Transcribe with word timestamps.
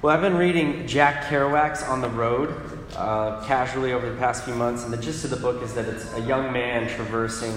Well, 0.00 0.14
I've 0.14 0.22
been 0.22 0.36
reading 0.36 0.86
Jack 0.86 1.24
Kerouac's 1.24 1.82
On 1.82 2.00
the 2.00 2.08
Road 2.08 2.54
uh, 2.94 3.44
casually 3.46 3.92
over 3.92 4.08
the 4.08 4.16
past 4.16 4.44
few 4.44 4.54
months, 4.54 4.84
and 4.84 4.92
the 4.92 4.96
gist 4.96 5.24
of 5.24 5.30
the 5.30 5.36
book 5.36 5.60
is 5.60 5.74
that 5.74 5.86
it's 5.86 6.14
a 6.14 6.20
young 6.20 6.52
man 6.52 6.88
traversing 6.88 7.52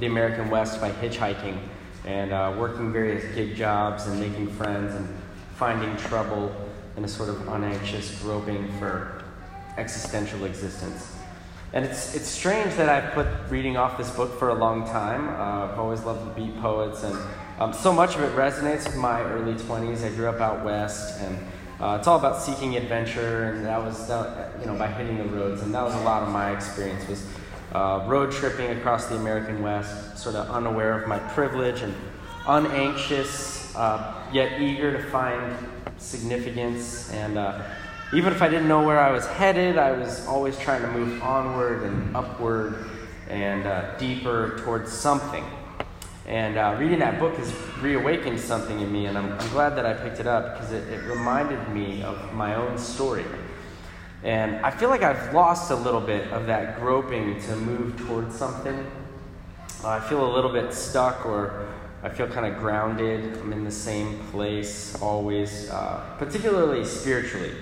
the 0.00 0.06
American 0.06 0.48
West 0.48 0.80
by 0.80 0.90
hitchhiking 0.90 1.58
and 2.06 2.32
uh, 2.32 2.56
working 2.58 2.94
various 2.94 3.22
gig 3.34 3.56
jobs 3.56 4.06
and 4.06 4.18
making 4.18 4.46
friends 4.46 4.94
and 4.94 5.06
finding 5.56 5.94
trouble 5.98 6.50
in 6.96 7.04
a 7.04 7.08
sort 7.08 7.28
of 7.28 7.46
unanxious 7.48 8.22
groping 8.22 8.72
for 8.78 9.22
existential 9.76 10.46
existence. 10.46 11.14
And 11.74 11.84
it's, 11.84 12.14
it's 12.14 12.26
strange 12.26 12.74
that 12.76 12.88
I've 12.88 13.12
put 13.12 13.26
reading 13.50 13.76
off 13.76 13.98
this 13.98 14.08
book 14.08 14.38
for 14.38 14.48
a 14.48 14.54
long 14.54 14.86
time. 14.86 15.28
Uh, 15.28 15.70
I've 15.70 15.78
always 15.78 16.02
loved 16.04 16.24
the 16.24 16.40
beat 16.40 16.58
poets, 16.62 17.02
and 17.02 17.18
um, 17.58 17.74
so 17.74 17.92
much 17.92 18.14
of 18.14 18.22
it 18.22 18.32
resonates 18.34 18.86
with 18.86 18.96
my 18.96 19.20
early 19.20 19.52
20s. 19.52 20.02
I 20.02 20.08
grew 20.14 20.28
up 20.28 20.40
out 20.40 20.64
west, 20.64 21.20
and 21.20 21.36
uh, 21.80 21.96
it's 21.98 22.08
all 22.08 22.18
about 22.18 22.40
seeking 22.40 22.76
adventure, 22.76 23.52
and 23.52 23.64
that 23.66 23.78
was, 23.78 24.08
that, 24.08 24.58
you 24.60 24.66
know, 24.66 24.74
by 24.74 24.86
hitting 24.86 25.18
the 25.18 25.24
roads. 25.24 25.62
And 25.62 25.74
that 25.74 25.82
was 25.82 25.94
a 25.94 26.00
lot 26.00 26.22
of 26.22 26.30
my 26.30 26.52
experience 26.52 27.06
was 27.08 27.26
uh, 27.72 28.04
road 28.06 28.32
tripping 28.32 28.70
across 28.78 29.06
the 29.06 29.16
American 29.16 29.62
West, 29.62 30.16
sort 30.18 30.36
of 30.36 30.48
unaware 30.50 30.98
of 30.98 31.06
my 31.06 31.18
privilege 31.18 31.82
and 31.82 31.94
unanxious, 32.46 33.74
uh, 33.76 34.14
yet 34.32 34.60
eager 34.60 34.92
to 34.92 35.02
find 35.10 35.54
significance. 35.98 37.10
And 37.12 37.36
uh, 37.36 37.62
even 38.14 38.32
if 38.32 38.40
I 38.40 38.48
didn't 38.48 38.68
know 38.68 38.82
where 38.82 39.00
I 39.00 39.10
was 39.10 39.26
headed, 39.26 39.76
I 39.76 39.92
was 39.92 40.26
always 40.26 40.58
trying 40.58 40.80
to 40.80 40.88
move 40.88 41.22
onward 41.22 41.82
and 41.82 42.16
upward 42.16 42.86
and 43.28 43.66
uh, 43.66 43.96
deeper 43.98 44.58
towards 44.64 44.92
something. 44.92 45.44
And 46.26 46.58
uh, 46.58 46.74
reading 46.76 46.98
that 46.98 47.20
book 47.20 47.36
has 47.36 47.54
reawakened 47.80 48.40
something 48.40 48.80
in 48.80 48.90
me, 48.90 49.06
and 49.06 49.16
I'm, 49.16 49.32
I'm 49.38 49.48
glad 49.50 49.76
that 49.76 49.86
I 49.86 49.94
picked 49.94 50.18
it 50.18 50.26
up 50.26 50.54
because 50.54 50.72
it, 50.72 50.88
it 50.92 51.04
reminded 51.04 51.68
me 51.68 52.02
of 52.02 52.32
my 52.34 52.56
own 52.56 52.76
story. 52.78 53.24
And 54.24 54.56
I 54.66 54.72
feel 54.72 54.88
like 54.88 55.04
I've 55.04 55.32
lost 55.32 55.70
a 55.70 55.76
little 55.76 56.00
bit 56.00 56.26
of 56.32 56.46
that 56.46 56.80
groping 56.80 57.40
to 57.42 57.54
move 57.54 57.96
towards 58.08 58.34
something. 58.34 58.90
Uh, 59.84 59.88
I 59.88 60.00
feel 60.00 60.28
a 60.28 60.32
little 60.34 60.50
bit 60.50 60.74
stuck, 60.74 61.24
or 61.24 61.68
I 62.02 62.08
feel 62.08 62.26
kind 62.26 62.52
of 62.52 62.58
grounded. 62.58 63.38
I'm 63.38 63.52
in 63.52 63.62
the 63.62 63.70
same 63.70 64.18
place 64.32 65.00
always, 65.00 65.70
uh, 65.70 66.16
particularly 66.18 66.84
spiritually. 66.84 67.52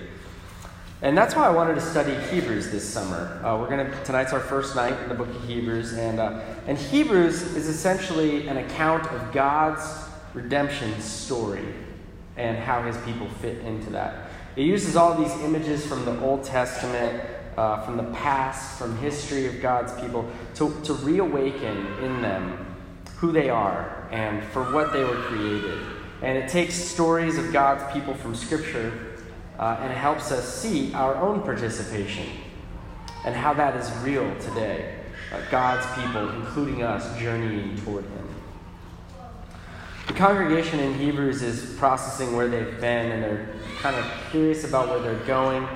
And 1.01 1.17
that's 1.17 1.35
why 1.35 1.45
I 1.45 1.49
wanted 1.49 1.75
to 1.75 1.81
study 1.81 2.15
Hebrews 2.29 2.71
this 2.71 2.87
summer. 2.87 3.41
Uh, 3.43 3.57
we're 3.59 3.69
gonna 3.69 3.93
tonight's 4.05 4.31
our 4.31 4.39
first 4.39 4.75
night 4.75 4.97
in 5.03 5.09
the 5.09 5.15
book 5.15 5.27
of 5.27 5.43
Hebrews, 5.43 5.93
and 5.93 6.19
uh, 6.19 6.39
and 6.67 6.77
Hebrews 6.77 7.41
is 7.55 7.67
essentially 7.67 8.47
an 8.47 8.57
account 8.57 9.05
of 9.07 9.33
God's 9.33 9.83
redemption 10.33 10.99
story 11.01 11.65
and 12.37 12.57
how 12.57 12.81
His 12.83 12.97
people 12.99 13.27
fit 13.41 13.57
into 13.59 13.89
that. 13.91 14.29
It 14.55 14.63
uses 14.63 14.95
all 14.95 15.15
these 15.15 15.33
images 15.41 15.85
from 15.85 16.05
the 16.05 16.17
Old 16.21 16.45
Testament, 16.45 17.21
uh, 17.57 17.81
from 17.81 17.97
the 17.97 18.03
past, 18.15 18.79
from 18.79 18.97
history 18.99 19.47
of 19.47 19.61
God's 19.61 19.91
people, 19.99 20.29
to, 20.55 20.73
to 20.83 20.93
reawaken 20.93 21.87
in 22.01 22.21
them 22.21 22.65
who 23.17 23.33
they 23.33 23.49
are 23.49 24.07
and 24.11 24.41
for 24.45 24.63
what 24.71 24.93
they 24.93 25.03
were 25.03 25.21
created. 25.23 25.77
And 26.21 26.37
it 26.37 26.49
takes 26.49 26.73
stories 26.73 27.37
of 27.37 27.51
God's 27.51 27.83
people 27.91 28.13
from 28.13 28.33
Scripture 28.33 29.14
uh, 29.59 29.77
and 29.81 29.91
helps 29.91 30.31
us 30.31 30.61
see 30.61 30.93
our 30.93 31.15
own 31.15 31.41
participation 31.41 32.27
and 33.25 33.35
how 33.35 33.53
that 33.53 33.75
is 33.75 33.91
real 34.03 34.33
today. 34.39 34.95
Uh, 35.33 35.41
God's 35.49 35.85
people, 35.99 36.29
including 36.29 36.83
us, 36.83 37.17
journeying 37.19 37.75
toward 37.77 38.03
Him. 38.05 38.35
The 40.07 40.13
congregation 40.13 40.79
in 40.79 40.93
Hebrews 40.93 41.41
is 41.41 41.75
processing 41.77 42.35
where 42.35 42.47
they've 42.47 42.79
been 42.79 43.11
and 43.11 43.23
they're 43.23 43.49
kind 43.79 43.95
of 43.95 44.05
curious 44.29 44.63
about 44.63 44.87
where 44.89 44.99
they're 44.99 45.25
going. 45.25 45.67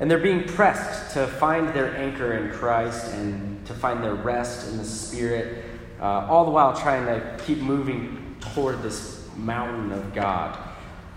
And 0.00 0.10
they're 0.10 0.18
being 0.18 0.44
pressed 0.44 1.14
to 1.14 1.26
find 1.26 1.68
their 1.68 1.96
anchor 1.96 2.34
in 2.34 2.50
Christ 2.52 3.12
and 3.14 3.64
to 3.66 3.74
find 3.74 4.02
their 4.02 4.14
rest 4.14 4.68
in 4.68 4.78
the 4.78 4.84
Spirit, 4.84 5.64
uh, 6.00 6.26
all 6.28 6.44
the 6.44 6.50
while 6.50 6.74
trying 6.74 7.06
to 7.06 7.44
keep 7.44 7.58
moving 7.58 8.36
toward 8.40 8.82
this 8.82 9.28
mountain 9.36 9.92
of 9.92 10.14
God. 10.14 10.56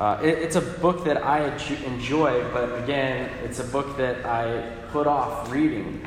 Uh, 0.02 0.20
it, 0.24 0.40
it's 0.40 0.56
a 0.56 0.62
book 0.62 1.06
that 1.06 1.24
I 1.24 1.56
enjoy, 1.86 2.44
but 2.52 2.84
again, 2.84 3.30
it's 3.44 3.60
a 3.60 3.64
book 3.64 3.98
that 3.98 4.26
I 4.26 4.68
put 4.92 5.06
off 5.06 5.52
reading. 5.52 6.04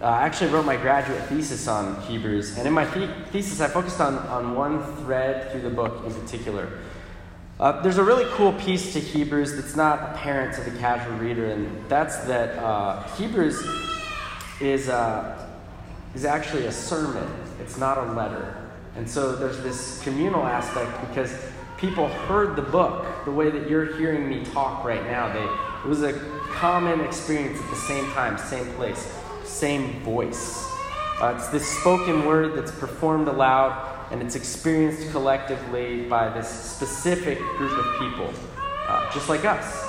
Uh, 0.00 0.06
I 0.06 0.22
actually 0.22 0.50
wrote 0.50 0.66
my 0.66 0.76
graduate 0.76 1.22
thesis 1.26 1.68
on 1.68 2.02
Hebrews, 2.02 2.58
and 2.58 2.66
in 2.66 2.72
my 2.72 2.86
the- 2.86 3.14
thesis, 3.30 3.60
I 3.60 3.68
focused 3.68 4.00
on, 4.00 4.18
on 4.18 4.56
one 4.56 4.82
thread 4.96 5.52
through 5.52 5.60
the 5.60 5.70
book 5.70 6.04
in 6.04 6.12
particular. 6.12 6.80
Uh, 7.60 7.80
there's 7.82 7.98
a 7.98 8.02
really 8.02 8.24
cool 8.32 8.52
piece 8.54 8.94
to 8.94 8.98
Hebrews 8.98 9.54
that's 9.54 9.76
not 9.76 10.10
apparent 10.10 10.52
to 10.56 10.68
the 10.68 10.76
casual 10.80 11.16
reader, 11.18 11.52
and 11.52 11.88
that's 11.88 12.16
that 12.24 12.58
uh, 12.58 13.00
Hebrews 13.16 13.64
is, 14.60 14.88
uh, 14.88 15.48
is 16.16 16.24
actually 16.24 16.66
a 16.66 16.72
sermon, 16.72 17.30
it's 17.60 17.78
not 17.78 17.96
a 17.96 18.12
letter. 18.12 18.56
And 18.96 19.08
so 19.08 19.36
there's 19.36 19.62
this 19.62 20.02
communal 20.02 20.44
aspect 20.44 20.90
because 21.08 21.32
people 21.80 22.08
heard 22.08 22.56
the 22.56 22.62
book 22.62 23.06
the 23.24 23.32
way 23.32 23.50
that 23.50 23.68
you're 23.68 23.96
hearing 23.96 24.28
me 24.28 24.44
talk 24.44 24.84
right 24.84 25.02
now. 25.04 25.32
They, 25.32 25.42
it 25.42 25.88
was 25.88 26.02
a 26.02 26.12
common 26.50 27.00
experience 27.00 27.58
at 27.58 27.70
the 27.70 27.76
same 27.76 28.04
time, 28.12 28.36
same 28.36 28.66
place, 28.74 29.10
same 29.44 30.00
voice. 30.00 30.66
Uh, 31.20 31.34
it's 31.36 31.48
this 31.48 31.66
spoken 31.66 32.26
word 32.26 32.54
that's 32.54 32.70
performed 32.72 33.28
aloud 33.28 33.96
and 34.12 34.22
it's 34.22 34.34
experienced 34.34 35.10
collectively 35.10 36.02
by 36.02 36.28
this 36.28 36.48
specific 36.48 37.38
group 37.38 37.72
of 37.72 37.98
people, 37.98 38.30
uh, 38.88 39.10
just 39.12 39.28
like 39.28 39.44
us. 39.44 39.86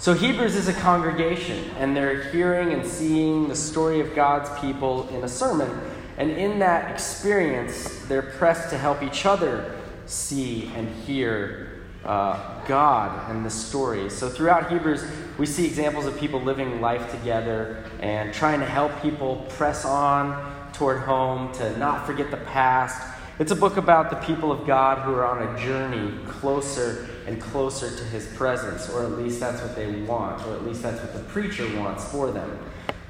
So, 0.00 0.14
Hebrews 0.14 0.54
is 0.54 0.68
a 0.68 0.72
congregation, 0.72 1.70
and 1.76 1.94
they're 1.94 2.30
hearing 2.30 2.72
and 2.72 2.86
seeing 2.86 3.48
the 3.48 3.56
story 3.56 4.00
of 4.00 4.14
God's 4.14 4.48
people 4.60 5.08
in 5.08 5.24
a 5.24 5.28
sermon. 5.28 5.68
And 6.16 6.30
in 6.30 6.60
that 6.60 6.90
experience, 6.90 8.04
they're 8.06 8.22
pressed 8.22 8.70
to 8.70 8.78
help 8.78 9.02
each 9.02 9.26
other 9.26 9.77
see 10.08 10.70
and 10.74 10.88
hear 11.04 11.82
uh, 12.04 12.64
God 12.66 13.30
and 13.30 13.44
the 13.44 13.50
story. 13.50 14.08
So 14.08 14.28
throughout 14.28 14.70
Hebrews, 14.70 15.04
we 15.36 15.46
see 15.46 15.66
examples 15.66 16.06
of 16.06 16.18
people 16.18 16.40
living 16.40 16.80
life 16.80 17.10
together 17.10 17.84
and 18.00 18.32
trying 18.32 18.60
to 18.60 18.66
help 18.66 19.02
people 19.02 19.46
press 19.50 19.84
on 19.84 20.72
toward 20.72 21.00
home, 21.00 21.52
to 21.54 21.76
not 21.78 22.06
forget 22.06 22.30
the 22.30 22.36
past. 22.38 23.02
It's 23.38 23.52
a 23.52 23.56
book 23.56 23.76
about 23.76 24.10
the 24.10 24.16
people 24.16 24.50
of 24.50 24.66
God 24.66 24.98
who 24.98 25.12
are 25.12 25.26
on 25.26 25.54
a 25.54 25.60
journey 25.60 26.16
closer 26.26 27.08
and 27.26 27.40
closer 27.40 27.94
to 27.94 28.04
His 28.04 28.26
presence, 28.28 28.88
or 28.88 29.04
at 29.04 29.12
least 29.12 29.40
that's 29.40 29.60
what 29.60 29.76
they 29.76 29.90
want, 30.02 30.44
or 30.46 30.54
at 30.54 30.64
least 30.64 30.82
that's 30.82 31.00
what 31.00 31.12
the 31.12 31.20
preacher 31.30 31.66
wants 31.78 32.04
for 32.10 32.30
them. 32.30 32.58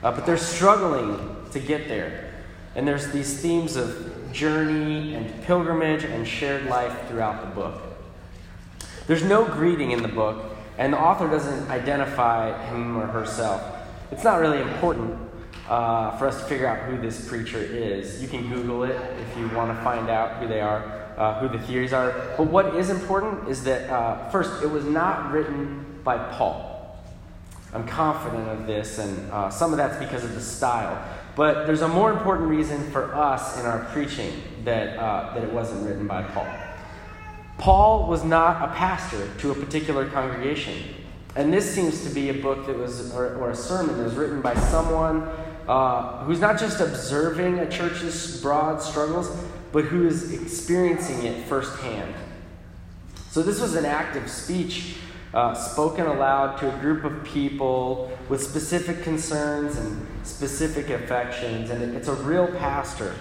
Uh, 0.03 0.13
but 0.13 0.27
they're 0.27 0.37
struggling 0.37 1.37
to 1.51 1.61
get 1.61 1.89
there. 1.89 2.33
And 2.75 2.87
there's 2.87 3.11
these 3.11 3.41
themes 3.41 3.77
of 3.77 4.18
journey 4.33 5.15
and 5.15 5.43
pilgrimage 5.45 6.05
and 6.05 6.27
shared 6.27 6.67
life 6.67 7.09
throughout 7.09 7.41
the 7.43 7.55
book. 7.55 7.83
There's 9.07 9.25
no 9.25 9.45
greeting 9.45 9.93
in 9.93 10.03
the 10.03 10.09
book, 10.09 10.45
and 10.77 10.93
the 10.93 10.99
author 10.99 11.29
doesn't 11.29 11.71
identify 11.71 12.53
him 12.69 12.99
or 12.99 13.07
herself. 13.07 13.63
It's 14.11 14.25
not 14.25 14.41
really 14.41 14.61
important 14.61 15.19
uh, 15.69 16.17
for 16.19 16.27
us 16.27 16.41
to 16.41 16.45
figure 16.47 16.67
out 16.67 16.79
who 16.89 17.01
this 17.01 17.29
preacher 17.29 17.59
is. 17.59 18.23
You 18.23 18.29
can 18.29 18.49
Google 18.49 18.85
it 18.85 18.97
if 19.21 19.39
you 19.39 19.49
want 19.49 19.77
to 19.77 19.85
find 19.85 20.09
out 20.09 20.37
who 20.37 20.49
they 20.49 20.61
are, 20.61 20.83
uh, 21.17 21.41
who 21.41 21.49
the 21.49 21.63
theories 21.67 21.93
are. 21.93 22.13
But 22.37 22.45
what 22.45 22.75
is 22.77 22.91
important 22.91 23.49
is 23.49 23.65
that, 23.65 23.91
uh, 23.91 24.29
first, 24.31 24.63
it 24.63 24.71
was 24.71 24.85
not 24.85 25.31
written 25.31 26.01
by 26.05 26.17
Paul. 26.33 26.99
I'm 27.75 27.87
confident 27.87 28.49
of 28.49 28.67
this, 28.67 28.99
and 28.99 29.31
uh, 29.31 29.51
some 29.51 29.73
of 29.73 29.77
that's 29.77 29.99
because 29.99 30.25
of 30.25 30.35
the 30.35 30.41
style. 30.41 31.03
But 31.39 31.67
there's 31.67 31.83
a 31.83 31.89
more 31.89 32.11
important 32.11 32.49
reason 32.49 32.91
for 32.91 33.15
us 33.15 33.61
in 33.61 33.65
our 33.65 33.85
preaching 33.93 34.43
that, 34.65 34.99
uh, 34.99 35.35
that 35.35 35.45
it 35.45 35.53
wasn't 35.53 35.87
written 35.87 36.09
by 36.09 36.25
Paul. 36.25 36.49
Paul 37.59 38.09
was 38.09 38.25
not 38.25 38.69
a 38.69 38.75
pastor 38.75 39.31
to 39.39 39.53
a 39.53 39.55
particular 39.55 40.11
congregation. 40.11 40.75
And 41.37 41.53
this 41.53 41.73
seems 41.73 42.03
to 42.03 42.11
be 42.11 42.31
a 42.31 42.35
book 42.35 42.67
that 42.67 42.77
was, 42.77 43.15
or, 43.15 43.37
or 43.37 43.51
a 43.51 43.55
sermon 43.55 43.99
that 43.99 44.03
was 44.03 44.15
written 44.15 44.41
by 44.43 44.57
someone 44.57 45.29
uh, 45.69 46.25
who's 46.25 46.41
not 46.41 46.59
just 46.59 46.81
observing 46.81 47.61
a 47.61 47.71
church's 47.71 48.43
broad 48.43 48.83
struggles, 48.83 49.31
but 49.71 49.85
who 49.85 50.09
is 50.09 50.33
experiencing 50.43 51.25
it 51.25 51.47
firsthand. 51.47 52.17
So 53.31 53.45
this 53.45 53.61
was 53.61 53.77
an 53.77 53.85
act 53.85 54.17
of 54.17 54.29
speech 54.29 54.97
uh, 55.35 55.55
spoken 55.55 56.07
aloud 56.07 56.57
to 56.59 56.75
a 56.75 56.81
group 56.81 57.05
of 57.05 57.25
people 57.25 58.11
with 58.29 58.43
specific 58.43 59.03
concerns 59.03 59.77
and 59.77 60.07
specific 60.23 60.91
affections. 60.91 61.71
And 61.71 61.97
it's 61.97 62.09
a 62.09 62.15
real 62.15 62.47
pastor 62.47 63.15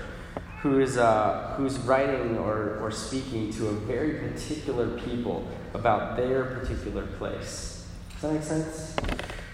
who 0.61 0.79
is, 0.79 0.97
uh, 0.97 1.53
who's 1.57 1.77
writing 1.79 2.37
or, 2.37 2.79
or 2.81 2.91
speaking 2.91 3.51
to 3.53 3.67
a 3.67 3.73
very 3.73 4.29
particular 4.29 4.97
people 4.99 5.47
about 5.73 6.17
their 6.17 6.43
particular 6.45 7.05
place. 7.05 7.85
Does 8.13 8.21
that 8.21 8.33
make 8.33 8.43
sense? 8.43 8.95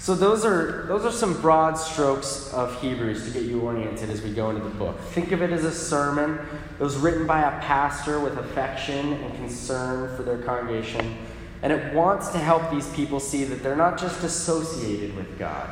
So 0.03 0.15
those 0.15 0.43
are 0.43 0.85
those 0.87 1.05
are 1.05 1.11
some 1.13 1.39
broad 1.39 1.75
strokes 1.75 2.51
of 2.53 2.81
Hebrews 2.81 3.23
to 3.23 3.31
get 3.31 3.43
you 3.43 3.61
oriented 3.61 4.09
as 4.09 4.21
we 4.21 4.33
go 4.33 4.49
into 4.49 4.61
the 4.61 4.69
book. 4.69 4.99
Think 4.99 5.31
of 5.31 5.41
it 5.41 5.51
as 5.51 5.63
a 5.63 5.71
sermon. 5.71 6.39
It 6.77 6.83
was 6.83 6.97
written 6.97 7.25
by 7.25 7.39
a 7.39 7.61
pastor 7.61 8.19
with 8.19 8.37
affection 8.37 9.13
and 9.13 9.33
concern 9.35 10.13
for 10.17 10.23
their 10.23 10.39
congregation. 10.39 11.17
And 11.63 11.71
it 11.71 11.93
wants 11.93 12.27
to 12.27 12.37
help 12.37 12.69
these 12.69 12.93
people 12.93 13.21
see 13.21 13.45
that 13.45 13.63
they're 13.63 13.75
not 13.75 13.97
just 13.97 14.21
associated 14.21 15.15
with 15.15 15.39
God. 15.39 15.69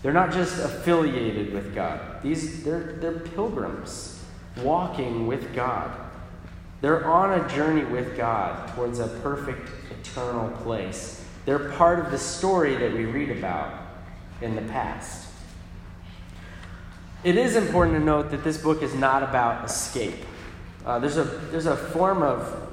They're 0.00 0.12
not 0.12 0.32
just 0.32 0.60
affiliated 0.60 1.52
with 1.52 1.74
God. 1.74 2.22
These, 2.22 2.62
they're, 2.62 2.92
they're 3.00 3.18
pilgrims 3.18 4.24
walking 4.62 5.26
with 5.26 5.52
God. 5.56 5.90
They're 6.80 7.04
on 7.04 7.40
a 7.40 7.48
journey 7.48 7.84
with 7.84 8.16
God 8.16 8.72
towards 8.76 9.00
a 9.00 9.08
perfect 9.08 9.68
eternal 9.90 10.50
place. 10.58 11.24
They're 11.46 11.70
part 11.70 11.98
of 11.98 12.12
the 12.12 12.18
story 12.18 12.76
that 12.76 12.92
we 12.92 13.04
read 13.04 13.36
about 13.36 13.74
in 14.40 14.54
the 14.54 14.62
past. 14.62 15.28
It 17.24 17.36
is 17.36 17.56
important 17.56 17.98
to 17.98 18.04
note 18.04 18.30
that 18.30 18.44
this 18.44 18.58
book 18.58 18.82
is 18.82 18.94
not 18.94 19.24
about 19.24 19.64
escape. 19.64 20.14
Uh, 20.86 21.00
there's, 21.00 21.16
a, 21.16 21.24
there's 21.24 21.66
a 21.66 21.76
form 21.76 22.22
of 22.22 22.67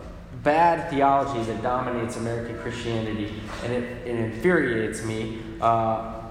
bad 0.45 0.91
theology 0.91 1.43
that 1.51 1.61
dominates 1.63 2.17
American 2.17 2.57
Christianity, 2.59 3.33
and 3.63 3.73
it, 3.73 3.83
it 4.07 4.15
infuriates 4.15 5.03
me. 5.03 5.39
Uh, 5.59 6.21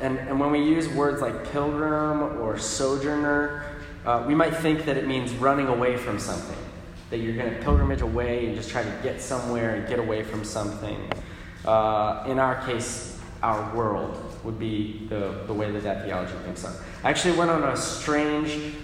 and, 0.00 0.18
and 0.20 0.38
when 0.38 0.52
we 0.52 0.62
use 0.62 0.88
words 0.88 1.20
like 1.20 1.50
pilgrim 1.50 2.40
or 2.40 2.56
sojourner, 2.56 3.64
uh, 4.06 4.24
we 4.26 4.36
might 4.36 4.56
think 4.56 4.84
that 4.84 4.96
it 4.96 5.06
means 5.06 5.32
running 5.32 5.66
away 5.66 5.96
from 5.96 6.18
something, 6.20 6.56
that 7.10 7.18
you're 7.18 7.34
going 7.34 7.52
to 7.52 7.60
pilgrimage 7.60 8.02
away 8.02 8.46
and 8.46 8.54
just 8.54 8.70
try 8.70 8.84
to 8.84 8.98
get 9.02 9.20
somewhere 9.20 9.74
and 9.74 9.88
get 9.88 9.98
away 9.98 10.22
from 10.22 10.44
something. 10.44 11.10
Uh, 11.64 12.24
in 12.28 12.38
our 12.38 12.64
case, 12.66 13.18
our 13.42 13.74
world 13.74 14.16
would 14.44 14.60
be 14.60 15.06
the, 15.08 15.42
the 15.48 15.52
way 15.52 15.72
that 15.72 15.82
that 15.82 16.04
theology 16.04 16.32
thinks 16.44 16.62
of. 16.64 16.80
I 17.02 17.10
actually 17.10 17.36
went 17.36 17.50
on 17.50 17.64
a 17.64 17.76
strange 17.76 18.74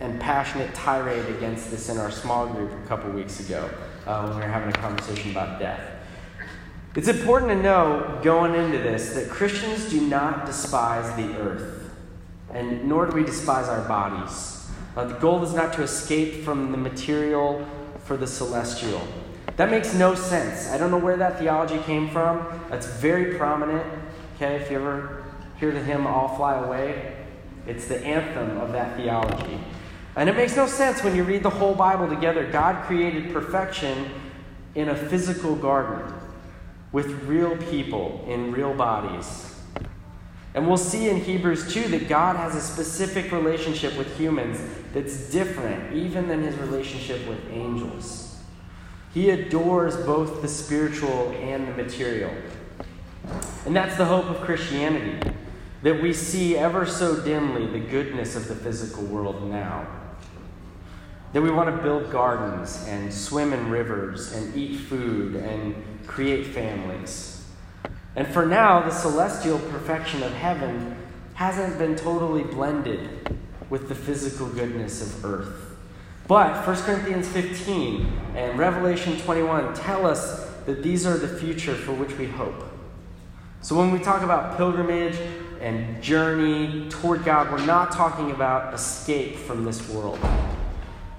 and 0.00 0.20
passionate 0.20 0.74
tirade 0.74 1.26
against 1.36 1.70
this 1.70 1.88
in 1.88 1.98
our 1.98 2.10
small 2.10 2.46
group 2.46 2.70
a 2.72 2.88
couple 2.88 3.10
weeks 3.10 3.40
ago 3.40 3.68
uh, 4.06 4.22
when 4.22 4.36
we 4.36 4.42
were 4.42 4.50
having 4.50 4.68
a 4.68 4.76
conversation 4.76 5.30
about 5.30 5.58
death. 5.58 5.80
It's 6.94 7.08
important 7.08 7.50
to 7.50 7.62
know 7.62 8.18
going 8.22 8.54
into 8.54 8.78
this 8.78 9.14
that 9.14 9.28
Christians 9.28 9.90
do 9.90 10.00
not 10.00 10.46
despise 10.46 11.14
the 11.16 11.36
earth, 11.38 11.90
and 12.50 12.86
nor 12.88 13.06
do 13.06 13.14
we 13.14 13.24
despise 13.24 13.68
our 13.68 13.86
bodies. 13.86 14.66
Uh, 14.96 15.04
the 15.04 15.14
goal 15.14 15.42
is 15.42 15.52
not 15.52 15.74
to 15.74 15.82
escape 15.82 16.42
from 16.42 16.72
the 16.72 16.78
material 16.78 17.66
for 18.04 18.16
the 18.16 18.26
celestial. 18.26 19.06
That 19.56 19.70
makes 19.70 19.94
no 19.94 20.14
sense. 20.14 20.70
I 20.70 20.78
don't 20.78 20.90
know 20.90 20.98
where 20.98 21.16
that 21.18 21.38
theology 21.38 21.78
came 21.84 22.08
from. 22.08 22.46
That's 22.70 22.86
very 22.86 23.36
prominent. 23.36 23.86
Okay, 24.36 24.56
if 24.56 24.70
you 24.70 24.76
ever 24.76 25.24
hear 25.58 25.72
the 25.72 25.82
hymn 25.82 26.06
I'll 26.06 26.34
Fly 26.36 26.54
Away, 26.64 27.14
it's 27.66 27.88
the 27.88 27.98
anthem 28.06 28.58
of 28.58 28.72
that 28.72 28.96
theology. 28.96 29.58
And 30.16 30.30
it 30.30 30.34
makes 30.34 30.56
no 30.56 30.66
sense 30.66 31.04
when 31.04 31.14
you 31.14 31.24
read 31.24 31.42
the 31.42 31.50
whole 31.50 31.74
Bible 31.74 32.08
together. 32.08 32.50
God 32.50 32.84
created 32.86 33.32
perfection 33.34 34.10
in 34.74 34.88
a 34.88 34.96
physical 34.96 35.54
garden 35.54 36.12
with 36.90 37.06
real 37.24 37.56
people 37.56 38.24
in 38.26 38.50
real 38.50 38.72
bodies. 38.72 39.54
And 40.54 40.66
we'll 40.66 40.78
see 40.78 41.10
in 41.10 41.20
Hebrews 41.20 41.70
2 41.70 41.88
that 41.88 42.08
God 42.08 42.36
has 42.36 42.56
a 42.56 42.62
specific 42.62 43.30
relationship 43.30 43.94
with 43.98 44.16
humans 44.16 44.58
that's 44.94 45.30
different 45.30 45.92
even 45.92 46.28
than 46.28 46.42
his 46.42 46.56
relationship 46.56 47.28
with 47.28 47.38
angels. 47.50 48.38
He 49.12 49.28
adores 49.28 49.96
both 49.98 50.40
the 50.40 50.48
spiritual 50.48 51.30
and 51.42 51.68
the 51.68 51.72
material. 51.72 52.32
And 53.66 53.76
that's 53.76 53.96
the 53.96 54.06
hope 54.06 54.26
of 54.26 54.40
Christianity 54.40 55.30
that 55.82 56.00
we 56.00 56.14
see 56.14 56.56
ever 56.56 56.86
so 56.86 57.20
dimly 57.22 57.66
the 57.66 57.86
goodness 57.86 58.34
of 58.34 58.48
the 58.48 58.54
physical 58.54 59.04
world 59.04 59.42
now. 59.50 59.86
That 61.32 61.42
we 61.42 61.50
want 61.50 61.74
to 61.74 61.82
build 61.82 62.10
gardens 62.10 62.84
and 62.88 63.12
swim 63.12 63.52
in 63.52 63.70
rivers 63.70 64.32
and 64.32 64.56
eat 64.56 64.76
food 64.76 65.36
and 65.36 65.74
create 66.06 66.46
families. 66.46 67.44
And 68.14 68.26
for 68.26 68.46
now, 68.46 68.80
the 68.80 68.90
celestial 68.90 69.58
perfection 69.58 70.22
of 70.22 70.32
heaven 70.32 70.96
hasn't 71.34 71.78
been 71.78 71.96
totally 71.96 72.44
blended 72.44 73.38
with 73.68 73.88
the 73.88 73.94
physical 73.94 74.46
goodness 74.46 75.02
of 75.02 75.24
earth. 75.24 75.76
But 76.26 76.66
1 76.66 76.76
Corinthians 76.76 77.28
15 77.28 78.06
and 78.34 78.58
Revelation 78.58 79.20
21 79.20 79.74
tell 79.74 80.06
us 80.06 80.46
that 80.64 80.82
these 80.82 81.06
are 81.06 81.16
the 81.16 81.28
future 81.28 81.74
for 81.74 81.92
which 81.92 82.16
we 82.18 82.26
hope. 82.26 82.64
So 83.60 83.76
when 83.76 83.90
we 83.90 83.98
talk 83.98 84.22
about 84.22 84.56
pilgrimage 84.56 85.16
and 85.60 86.02
journey 86.02 86.88
toward 86.88 87.24
God, 87.24 87.52
we're 87.52 87.66
not 87.66 87.92
talking 87.92 88.30
about 88.30 88.72
escape 88.74 89.36
from 89.36 89.64
this 89.64 89.88
world. 89.88 90.18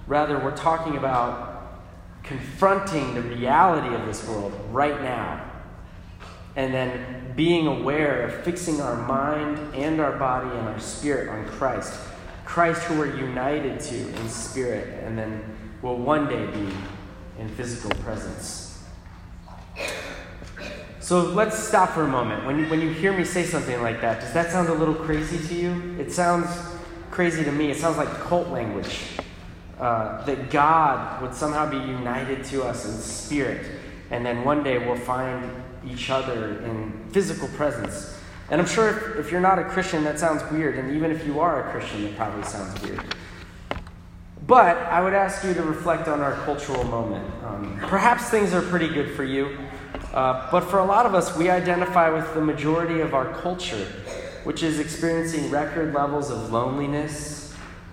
Rather, 0.08 0.40
we're 0.40 0.56
talking 0.56 0.98
about 0.98 1.82
confronting 2.24 3.14
the 3.14 3.22
reality 3.22 3.94
of 3.94 4.06
this 4.06 4.28
world 4.28 4.54
right 4.72 5.02
now 5.02 5.44
and 6.56 6.74
then 6.74 7.34
being 7.36 7.68
aware 7.68 8.24
of 8.24 8.44
fixing 8.44 8.82
our 8.82 8.96
mind 9.08 9.76
and 9.76 10.02
our 10.02 10.18
body 10.18 10.50
and 10.50 10.68
our 10.68 10.80
spirit 10.80 11.30
on 11.30 11.46
Christ. 11.46 11.94
Christ, 12.46 12.82
who 12.84 12.98
we're 12.98 13.16
united 13.16 13.80
to 13.80 13.96
in 13.96 14.30
spirit, 14.30 15.04
and 15.04 15.18
then 15.18 15.44
will 15.82 15.98
one 15.98 16.28
day 16.28 16.46
be 16.48 16.74
in 17.40 17.48
physical 17.50 17.92
presence. 18.04 18.84
So 21.00 21.22
let's 21.22 21.58
stop 21.58 21.92
for 21.92 22.04
a 22.04 22.08
moment. 22.08 22.46
When 22.46 22.58
you, 22.58 22.66
when 22.66 22.82
you 22.82 22.90
hear 22.90 23.16
me 23.16 23.24
say 23.24 23.44
something 23.44 23.82
like 23.82 24.02
that, 24.02 24.20
does 24.20 24.34
that 24.34 24.52
sound 24.52 24.70
a 24.70 24.74
little 24.74 24.96
crazy 24.96 25.46
to 25.48 25.54
you? 25.54 25.96
It 26.00 26.12
sounds 26.12 26.48
crazy 27.12 27.44
to 27.44 27.52
me. 27.52 27.70
It 27.70 27.78
sounds 27.78 27.98
like 27.98 28.10
cult 28.22 28.48
language. 28.48 29.18
Uh, 29.80 30.26
that 30.26 30.50
God 30.50 31.22
would 31.22 31.36
somehow 31.36 31.70
be 31.70 31.78
united 31.78 32.44
to 32.46 32.64
us 32.64 32.86
in 32.86 32.94
spirit, 32.94 33.64
and 34.10 34.26
then 34.26 34.44
one 34.44 34.64
day 34.64 34.80
we'll 34.80 34.98
find 34.98 35.52
each 35.88 36.10
other 36.10 36.60
in 36.64 37.08
physical 37.12 37.48
presence. 37.50 38.18
And 38.50 38.60
I'm 38.60 38.68
sure 38.68 38.90
if, 38.90 39.26
if, 39.26 39.32
you're 39.32 39.42
not 39.42 39.60
a 39.60 39.64
Christian, 39.64 40.04
that 40.06 40.18
sounds 40.18 40.42
weird. 40.52 40.80
And 40.80 40.96
even 40.96 41.12
if 41.12 41.26
you 41.26 41.40
are 41.42 41.68
a 41.68 41.72
Christian, 41.72 42.06
it 42.06 42.16
probably 42.16 42.44
sounds 42.44 42.82
weird. 42.82 43.04
But 44.48 44.78
I 44.78 45.02
would 45.02 45.14
ask 45.14 45.44
you 45.44 45.54
to 45.54 45.62
reflect 45.62 46.08
on 46.08 46.22
our 46.22 46.34
cultural 46.46 46.86
moment. 46.86 47.30
Um, 47.44 47.78
perhaps 47.82 48.30
things 48.30 48.54
are 48.54 48.62
pretty 48.62 48.88
good 48.88 49.12
for 49.16 49.26
you. 49.26 49.58
Uh, 50.14 50.50
but 50.52 50.62
for 50.62 50.80
a 50.80 50.86
lot 50.86 51.06
of 51.06 51.14
us, 51.14 51.36
we 51.36 51.50
identify 51.50 52.10
with 52.10 52.34
the 52.34 52.42
majority 52.42 53.02
of 53.02 53.14
our 53.14 53.34
culture, 53.42 53.86
which 54.46 54.64
is 54.64 54.80
experiencing 54.80 55.52
record 55.52 55.94
levels 55.94 56.32
of 56.32 56.52
loneliness, 56.52 57.47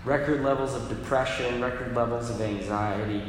record 0.05 0.43
levels 0.43 0.75
of 0.75 0.89
depression, 0.89 1.63
record 1.63 1.95
levels 1.95 2.31
of 2.31 2.41
anxiety. 2.41 3.23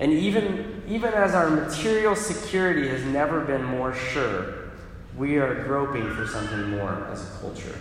And 0.00 0.12
even, 0.12 0.82
even 0.88 1.12
as 1.12 1.34
our 1.34 1.50
material 1.50 2.16
security 2.16 2.88
has 2.88 3.04
never 3.04 3.40
been 3.40 3.62
more 3.64 3.94
sure, 3.94 4.70
we 5.16 5.36
are 5.36 5.62
groping 5.64 6.10
for 6.14 6.26
something 6.26 6.70
more 6.70 7.06
as 7.12 7.22
a 7.22 7.38
culture. 7.38 7.78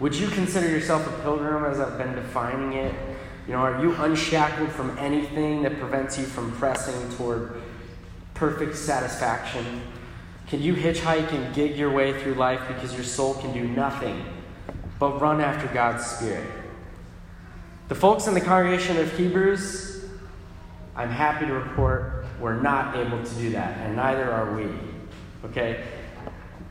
Would 0.00 0.14
you 0.14 0.28
consider 0.28 0.68
yourself 0.68 1.06
a 1.06 1.22
pilgrim 1.22 1.64
as 1.64 1.78
I've 1.78 1.98
been 1.98 2.14
defining 2.14 2.72
it? 2.72 2.94
You 3.46 3.52
know, 3.52 3.60
are 3.60 3.82
you 3.82 3.94
unshackled 3.94 4.70
from 4.70 4.96
anything 4.98 5.62
that 5.62 5.78
prevents 5.78 6.18
you 6.18 6.24
from 6.24 6.52
pressing 6.52 7.16
toward 7.16 7.62
perfect 8.34 8.76
satisfaction? 8.76 9.82
Can 10.48 10.62
you 10.62 10.74
hitchhike 10.74 11.32
and 11.32 11.54
gig 11.54 11.76
your 11.76 11.90
way 11.90 12.20
through 12.20 12.34
life 12.34 12.60
because 12.68 12.94
your 12.94 13.04
soul 13.04 13.34
can 13.34 13.52
do 13.52 13.66
nothing 13.68 14.24
but 14.98 15.20
run 15.20 15.40
after 15.40 15.72
God's 15.72 16.04
Spirit? 16.04 16.48
The 17.88 17.94
folks 17.94 18.26
in 18.26 18.34
the 18.34 18.40
congregation 18.40 18.98
of 18.98 19.16
Hebrews 19.16 19.88
I'm 20.98 21.10
happy 21.10 21.46
to 21.46 21.52
report 21.52 22.26
we're 22.40 22.60
not 22.60 22.96
able 22.96 23.24
to 23.24 23.34
do 23.36 23.50
that, 23.50 23.78
and 23.78 23.94
neither 23.94 24.28
are 24.30 24.52
we. 24.52 24.68
Okay? 25.44 25.84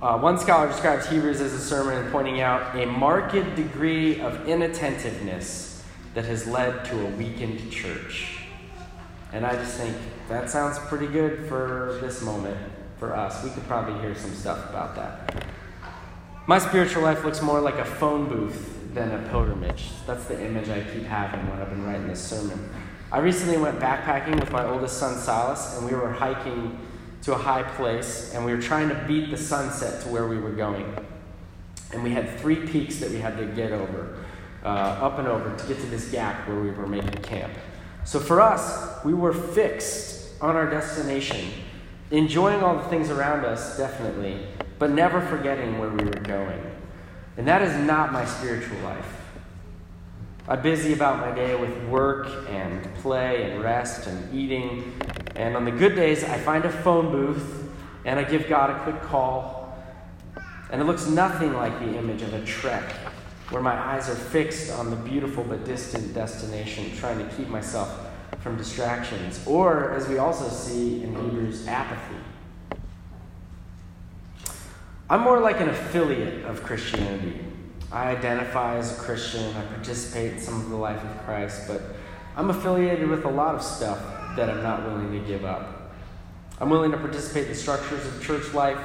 Uh, 0.01 0.17
one 0.19 0.37
scholar 0.37 0.67
describes 0.67 1.07
Hebrews 1.07 1.39
as 1.39 1.53
a 1.53 1.59
sermon 1.59 2.11
pointing 2.11 2.41
out 2.41 2.75
a 2.75 2.85
marked 2.85 3.55
degree 3.55 4.19
of 4.19 4.45
inattentiveness 4.45 5.81
that 6.13 6.25
has 6.25 6.45
led 6.45 6.83
to 6.85 7.07
a 7.07 7.09
weakened 7.11 7.71
church. 7.71 8.39
And 9.31 9.45
I 9.45 9.53
just 9.53 9.77
think 9.77 9.95
that 10.27 10.49
sounds 10.49 10.77
pretty 10.77 11.07
good 11.07 11.47
for 11.47 11.97
this 12.01 12.21
moment 12.21 12.57
for 12.99 13.15
us. 13.15 13.41
We 13.45 13.49
could 13.49 13.65
probably 13.65 13.97
hear 14.01 14.13
some 14.13 14.33
stuff 14.33 14.69
about 14.69 14.95
that. 14.95 15.45
My 16.47 16.59
spiritual 16.59 17.03
life 17.03 17.25
looks 17.25 17.41
more 17.41 17.59
like 17.59 17.75
a 17.75 17.83
phone 17.83 18.29
booth 18.29 18.93
than 18.93 19.11
a 19.11 19.27
pilgrimage. 19.27 19.89
That's 20.05 20.23
the 20.27 20.41
image 20.41 20.69
I 20.69 20.79
keep 20.79 21.03
having 21.03 21.45
when 21.49 21.61
I've 21.61 21.69
been 21.69 21.85
writing 21.85 22.07
this 22.07 22.23
sermon. 22.23 22.69
I 23.11 23.19
recently 23.19 23.57
went 23.57 23.79
backpacking 23.79 24.39
with 24.39 24.49
my 24.49 24.65
oldest 24.65 24.97
son 24.97 25.17
Silas, 25.17 25.75
and 25.75 25.85
we 25.85 25.93
were 25.93 26.09
hiking 26.09 26.79
to 27.23 27.33
a 27.33 27.37
high 27.37 27.63
place, 27.63 28.33
and 28.33 28.45
we 28.45 28.53
were 28.53 28.61
trying 28.61 28.87
to 28.87 28.95
beat 29.09 29.29
the 29.29 29.35
sunset 29.35 30.01
to 30.03 30.07
where 30.07 30.25
we 30.29 30.37
were 30.37 30.53
going. 30.53 30.95
And 31.91 32.01
we 32.01 32.11
had 32.11 32.39
three 32.39 32.65
peaks 32.65 32.95
that 33.01 33.09
we 33.09 33.17
had 33.17 33.35
to 33.35 33.45
get 33.47 33.73
over, 33.73 34.17
uh, 34.63 34.67
up 34.67 35.19
and 35.19 35.27
over, 35.27 35.53
to 35.53 35.67
get 35.67 35.81
to 35.81 35.87
this 35.87 36.09
gap 36.11 36.47
where 36.47 36.61
we 36.61 36.71
were 36.71 36.87
making 36.87 37.23
camp. 37.23 37.51
So 38.05 38.21
for 38.21 38.39
us, 38.39 39.03
we 39.03 39.13
were 39.13 39.33
fixed 39.33 40.41
on 40.41 40.55
our 40.55 40.69
destination, 40.69 41.51
enjoying 42.11 42.63
all 42.63 42.77
the 42.77 42.87
things 42.87 43.09
around 43.09 43.43
us, 43.43 43.75
definitely, 43.75 44.47
but 44.79 44.91
never 44.91 45.21
forgetting 45.21 45.79
where 45.79 45.89
we 45.89 46.03
were 46.03 46.11
going. 46.11 46.61
And 47.37 47.47
that 47.47 47.61
is 47.61 47.75
not 47.85 48.11
my 48.11 48.25
spiritual 48.25 48.77
life. 48.79 49.17
I'm 50.47 50.61
busy 50.61 50.93
about 50.93 51.19
my 51.19 51.35
day 51.35 51.55
with 51.55 51.75
work 51.89 52.29
and 52.49 52.83
play 52.95 53.51
and 53.51 53.61
rest 53.61 54.07
and 54.07 54.33
eating, 54.33 54.93
And 55.35 55.55
on 55.55 55.65
the 55.65 55.71
good 55.71 55.95
days, 55.95 56.23
I 56.23 56.37
find 56.37 56.63
a 56.63 56.71
phone 56.71 57.11
booth 57.11 57.69
and 58.05 58.17
I 58.17 58.23
give 58.23 58.47
God 58.47 58.69
a 58.69 58.79
quick 58.79 59.01
call. 59.01 59.77
And 60.71 60.81
it 60.81 60.85
looks 60.85 61.07
nothing 61.07 61.53
like 61.53 61.77
the 61.79 61.97
image 61.97 62.21
of 62.21 62.33
a 62.33 62.45
trek 62.45 62.91
where 63.49 63.61
my 63.61 63.73
eyes 63.73 64.09
are 64.09 64.15
fixed 64.15 64.71
on 64.71 64.89
the 64.89 64.95
beautiful 64.95 65.43
but 65.43 65.65
distant 65.65 66.13
destination, 66.13 66.95
trying 66.97 67.17
to 67.17 67.35
keep 67.35 67.47
myself 67.47 68.07
from 68.39 68.57
distractions. 68.57 69.45
Or, 69.45 69.93
as 69.93 70.07
we 70.07 70.17
also 70.17 70.49
see 70.49 71.03
in 71.03 71.13
Hebrews, 71.13 71.67
apathy. 71.67 72.15
I'm 75.09 75.21
more 75.21 75.39
like 75.39 75.61
an 75.61 75.69
affiliate 75.69 76.43
of 76.43 76.63
Christianity. 76.63 77.39
I 77.93 78.09
identify 78.09 78.75
as 78.75 78.91
a 78.91 79.01
Christian, 79.01 79.55
I 79.55 79.63
participate 79.67 80.33
in 80.33 80.39
some 80.39 80.59
of 80.59 80.69
the 80.69 80.75
life 80.75 81.01
of 81.01 81.23
Christ, 81.23 81.65
but 81.65 81.81
I'm 82.35 82.49
affiliated 82.49 83.07
with 83.07 83.23
a 83.23 83.29
lot 83.29 83.55
of 83.55 83.63
stuff 83.63 83.99
that 84.35 84.49
I'm 84.49 84.61
not 84.61 84.83
willing 84.83 85.17
to 85.17 85.25
give 85.25 85.45
up. 85.45 85.93
I'm 86.59 86.69
willing 86.69 86.91
to 86.91 86.97
participate 86.97 87.43
in 87.43 87.49
the 87.51 87.55
structures 87.55 88.05
of 88.05 88.21
church 88.21 88.53
life, 88.53 88.77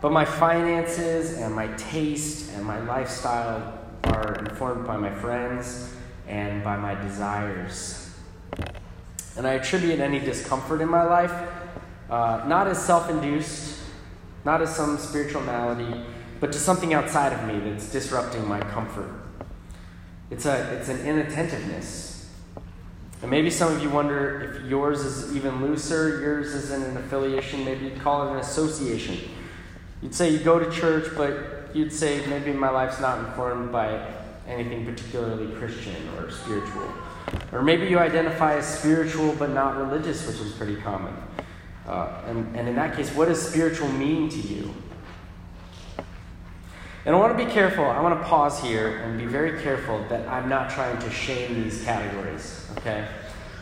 but 0.00 0.10
my 0.10 0.24
finances 0.24 1.38
and 1.38 1.54
my 1.54 1.68
taste 1.76 2.50
and 2.54 2.64
my 2.64 2.80
lifestyle 2.80 3.78
are 4.04 4.34
informed 4.40 4.88
by 4.88 4.96
my 4.96 5.14
friends 5.14 5.94
and 6.26 6.64
by 6.64 6.76
my 6.76 6.96
desires. 6.96 8.12
And 9.36 9.46
I 9.46 9.52
attribute 9.52 10.00
any 10.00 10.18
discomfort 10.18 10.80
in 10.80 10.88
my 10.88 11.04
life 11.04 11.32
uh, 12.10 12.44
not 12.46 12.66
as 12.66 12.84
self 12.84 13.08
induced 13.08 13.73
not 14.44 14.60
as 14.62 14.74
some 14.74 14.98
spiritual 14.98 15.42
malady, 15.42 16.04
but 16.40 16.52
to 16.52 16.58
something 16.58 16.92
outside 16.92 17.32
of 17.32 17.46
me 17.46 17.58
that's 17.70 17.90
disrupting 17.90 18.46
my 18.46 18.60
comfort. 18.60 19.10
It's, 20.30 20.46
a, 20.46 20.74
it's 20.74 20.88
an 20.88 21.06
inattentiveness. 21.06 22.30
And 23.22 23.30
maybe 23.30 23.48
some 23.48 23.74
of 23.74 23.82
you 23.82 23.88
wonder 23.88 24.58
if 24.58 24.68
yours 24.68 25.00
is 25.00 25.34
even 25.34 25.64
looser, 25.64 26.20
yours 26.20 26.48
isn't 26.48 26.82
an 26.82 26.96
affiliation, 26.98 27.64
maybe 27.64 27.86
you'd 27.86 28.00
call 28.00 28.28
it 28.28 28.32
an 28.32 28.38
association. 28.38 29.18
You'd 30.02 30.14
say 30.14 30.28
you 30.30 30.38
go 30.38 30.58
to 30.58 30.70
church, 30.70 31.06
but 31.16 31.74
you'd 31.74 31.92
say 31.92 32.26
maybe 32.26 32.52
my 32.52 32.68
life's 32.68 33.00
not 33.00 33.18
informed 33.20 33.72
by 33.72 34.06
anything 34.46 34.84
particularly 34.84 35.54
Christian 35.54 35.96
or 36.18 36.30
spiritual. 36.30 36.92
Or 37.52 37.62
maybe 37.62 37.86
you 37.86 37.98
identify 37.98 38.56
as 38.58 38.78
spiritual 38.78 39.34
but 39.38 39.50
not 39.50 39.78
religious, 39.78 40.26
which 40.26 40.36
is 40.40 40.52
pretty 40.52 40.76
common. 40.76 41.14
Uh, 41.86 42.22
and, 42.26 42.56
and 42.56 42.68
in 42.68 42.74
that 42.76 42.96
case, 42.96 43.10
what 43.14 43.28
does 43.28 43.46
spiritual 43.46 43.88
mean 43.88 44.28
to 44.30 44.38
you? 44.38 44.74
And 47.06 47.14
I 47.14 47.18
want 47.18 47.36
to 47.36 47.44
be 47.44 47.50
careful. 47.50 47.84
I 47.84 48.00
want 48.00 48.18
to 48.18 48.26
pause 48.26 48.62
here 48.62 48.98
and 48.98 49.18
be 49.18 49.26
very 49.26 49.62
careful 49.62 50.02
that 50.08 50.26
I'm 50.26 50.48
not 50.48 50.70
trying 50.70 50.98
to 51.00 51.10
shame 51.10 51.62
these 51.62 51.84
categories, 51.84 52.70
okay? 52.78 53.06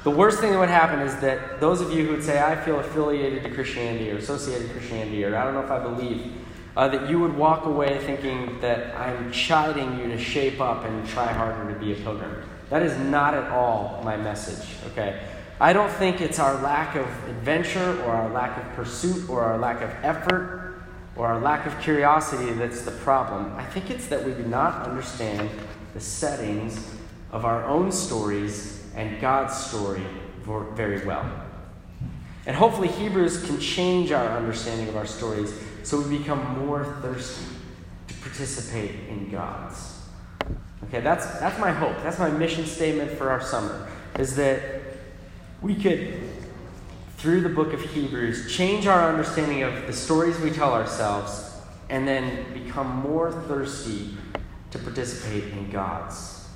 The 0.05 0.11
worst 0.11 0.39
thing 0.39 0.53
that 0.53 0.59
would 0.59 0.69
happen 0.69 1.01
is 1.01 1.17
that 1.17 1.61
those 1.61 1.81
of 1.81 1.93
you 1.93 2.07
who 2.07 2.13
would 2.13 2.23
say, 2.23 2.41
I 2.41 2.55
feel 2.57 2.79
affiliated 2.79 3.43
to 3.43 3.51
Christianity 3.51 4.11
or 4.11 4.17
associated 4.17 4.69
to 4.69 4.73
Christianity, 4.75 5.25
or 5.25 5.35
I 5.37 5.45
don't 5.45 5.55
know 5.55 5.63
if 5.63 5.71
I 5.71 5.81
believe, 5.81 6.33
uh, 6.77 6.89
that 6.89 7.11
you 7.11 7.19
would 7.19 7.37
walk 7.37 7.67
away 7.67 7.99
thinking 7.99 8.61
that 8.61 8.97
I'm 8.97 9.33
chiding 9.33 9.99
you 9.99 10.07
to 10.09 10.19
shape 10.19 10.61
up 10.61 10.85
and 10.85 11.07
try 11.09 11.27
harder 11.27 11.73
to 11.73 11.79
be 11.79 11.93
a 11.93 11.97
pilgrim. 11.97 12.43
That 12.71 12.83
is 12.83 12.97
not 12.99 13.35
at 13.35 13.51
all 13.51 14.01
my 14.05 14.17
message, 14.17 14.77
okay? 14.93 15.21
I 15.63 15.73
don't 15.73 15.93
think 15.93 16.21
it's 16.21 16.41
our 16.41 16.61
lack 16.61 16.97
of 16.97 17.07
adventure 17.29 18.03
or 18.03 18.11
our 18.11 18.29
lack 18.31 18.59
of 18.59 18.65
pursuit 18.75 19.31
or 19.31 19.43
our 19.43 19.57
lack 19.57 19.81
of 19.81 19.91
effort 20.03 20.83
or 21.15 21.29
our 21.29 21.41
lack 21.41 21.67
of 21.67 21.81
curiosity 21.81 22.53
that's 22.55 22.83
the 22.83 22.91
problem. 22.91 23.55
I 23.55 23.65
think 23.67 23.89
it's 23.89 24.09
that 24.09 24.25
we 24.25 24.33
do 24.33 24.43
not 24.43 24.89
understand 24.89 25.49
the 25.95 26.01
settings 26.01 26.93
of 27.31 27.45
our 27.45 27.65
own 27.65 27.93
stories 27.93 28.85
and 28.97 29.21
God's 29.21 29.57
story 29.57 30.03
very 30.45 31.07
well. 31.07 31.31
And 32.45 32.57
hopefully, 32.57 32.89
Hebrews 32.89 33.45
can 33.47 33.61
change 33.61 34.11
our 34.11 34.37
understanding 34.37 34.89
of 34.89 34.97
our 34.97 35.07
stories 35.07 35.55
so 35.85 36.01
we 36.01 36.19
become 36.19 36.59
more 36.67 36.85
thirsty 37.03 37.47
to 38.09 38.15
participate 38.15 39.09
in 39.09 39.31
God's. 39.31 40.01
Okay, 40.89 41.03
that's, 41.03 41.25
that's 41.39 41.61
my 41.61 41.71
hope. 41.71 42.03
That's 42.03 42.19
my 42.19 42.31
mission 42.31 42.67
statement 42.67 43.13
for 43.13 43.31
our 43.31 43.41
summer, 43.41 43.89
is 44.19 44.35
that 44.35 44.82
we 45.63 45.77
could, 45.77 46.13
through 47.19 47.41
the 47.41 47.49
book 47.49 47.73
of 47.73 47.81
Hebrews, 47.81 48.53
change 48.53 48.89
our 48.89 49.09
understanding 49.09 49.63
of 49.63 49.87
the 49.87 49.93
stories 49.93 50.39
we 50.41 50.51
tell 50.51 50.73
ourselves 50.73 51.57
and 51.89 52.07
then 52.07 52.53
become 52.53 52.89
more 52.89 53.31
thirsty 53.31 54.17
to 54.73 54.79
participate 54.79 55.45
in 55.53 55.71
God's. 55.71 56.49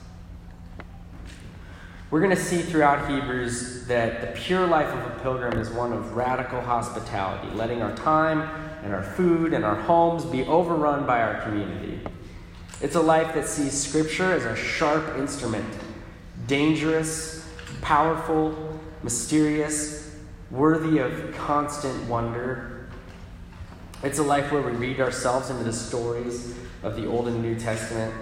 We're 2.10 2.20
going 2.20 2.34
to 2.34 2.42
see 2.42 2.62
throughout 2.62 3.08
Hebrews 3.08 3.86
that 3.86 4.20
the 4.20 4.40
pure 4.40 4.66
life 4.66 4.88
of 4.88 5.16
a 5.16 5.20
pilgrim 5.20 5.58
is 5.58 5.70
one 5.70 5.92
of 5.92 6.16
radical 6.16 6.60
hospitality, 6.60 7.52
letting 7.54 7.82
our 7.82 7.94
time 7.94 8.40
and 8.82 8.92
our 8.92 9.02
food 9.02 9.52
and 9.52 9.64
our 9.64 9.75
homes 9.75 10.25
be 10.25 10.44
overrun 10.44 11.06
by 11.06 11.22
our 11.22 11.42
community. 11.42 12.00
It's 12.80 12.94
a 12.94 13.00
life 13.00 13.34
that 13.34 13.46
sees 13.46 13.72
Scripture 13.72 14.32
as 14.32 14.44
a 14.44 14.56
sharp 14.56 15.16
instrument, 15.16 15.66
dangerous, 16.46 17.48
powerful, 17.80 18.65
mysterious, 19.06 20.10
worthy 20.50 20.98
of 20.98 21.32
constant 21.36 22.08
wonder. 22.08 22.88
It's 24.02 24.18
a 24.18 24.22
life 24.25 24.50
where 24.50 24.62
we 24.62 24.72
read 24.72 25.00
ourselves 25.00 25.48
into 25.48 25.62
the 25.62 25.72
stories 25.72 26.56
of 26.82 26.96
the 26.96 27.06
Old 27.06 27.28
and 27.28 27.40
New 27.40 27.54
Testament, 27.56 28.12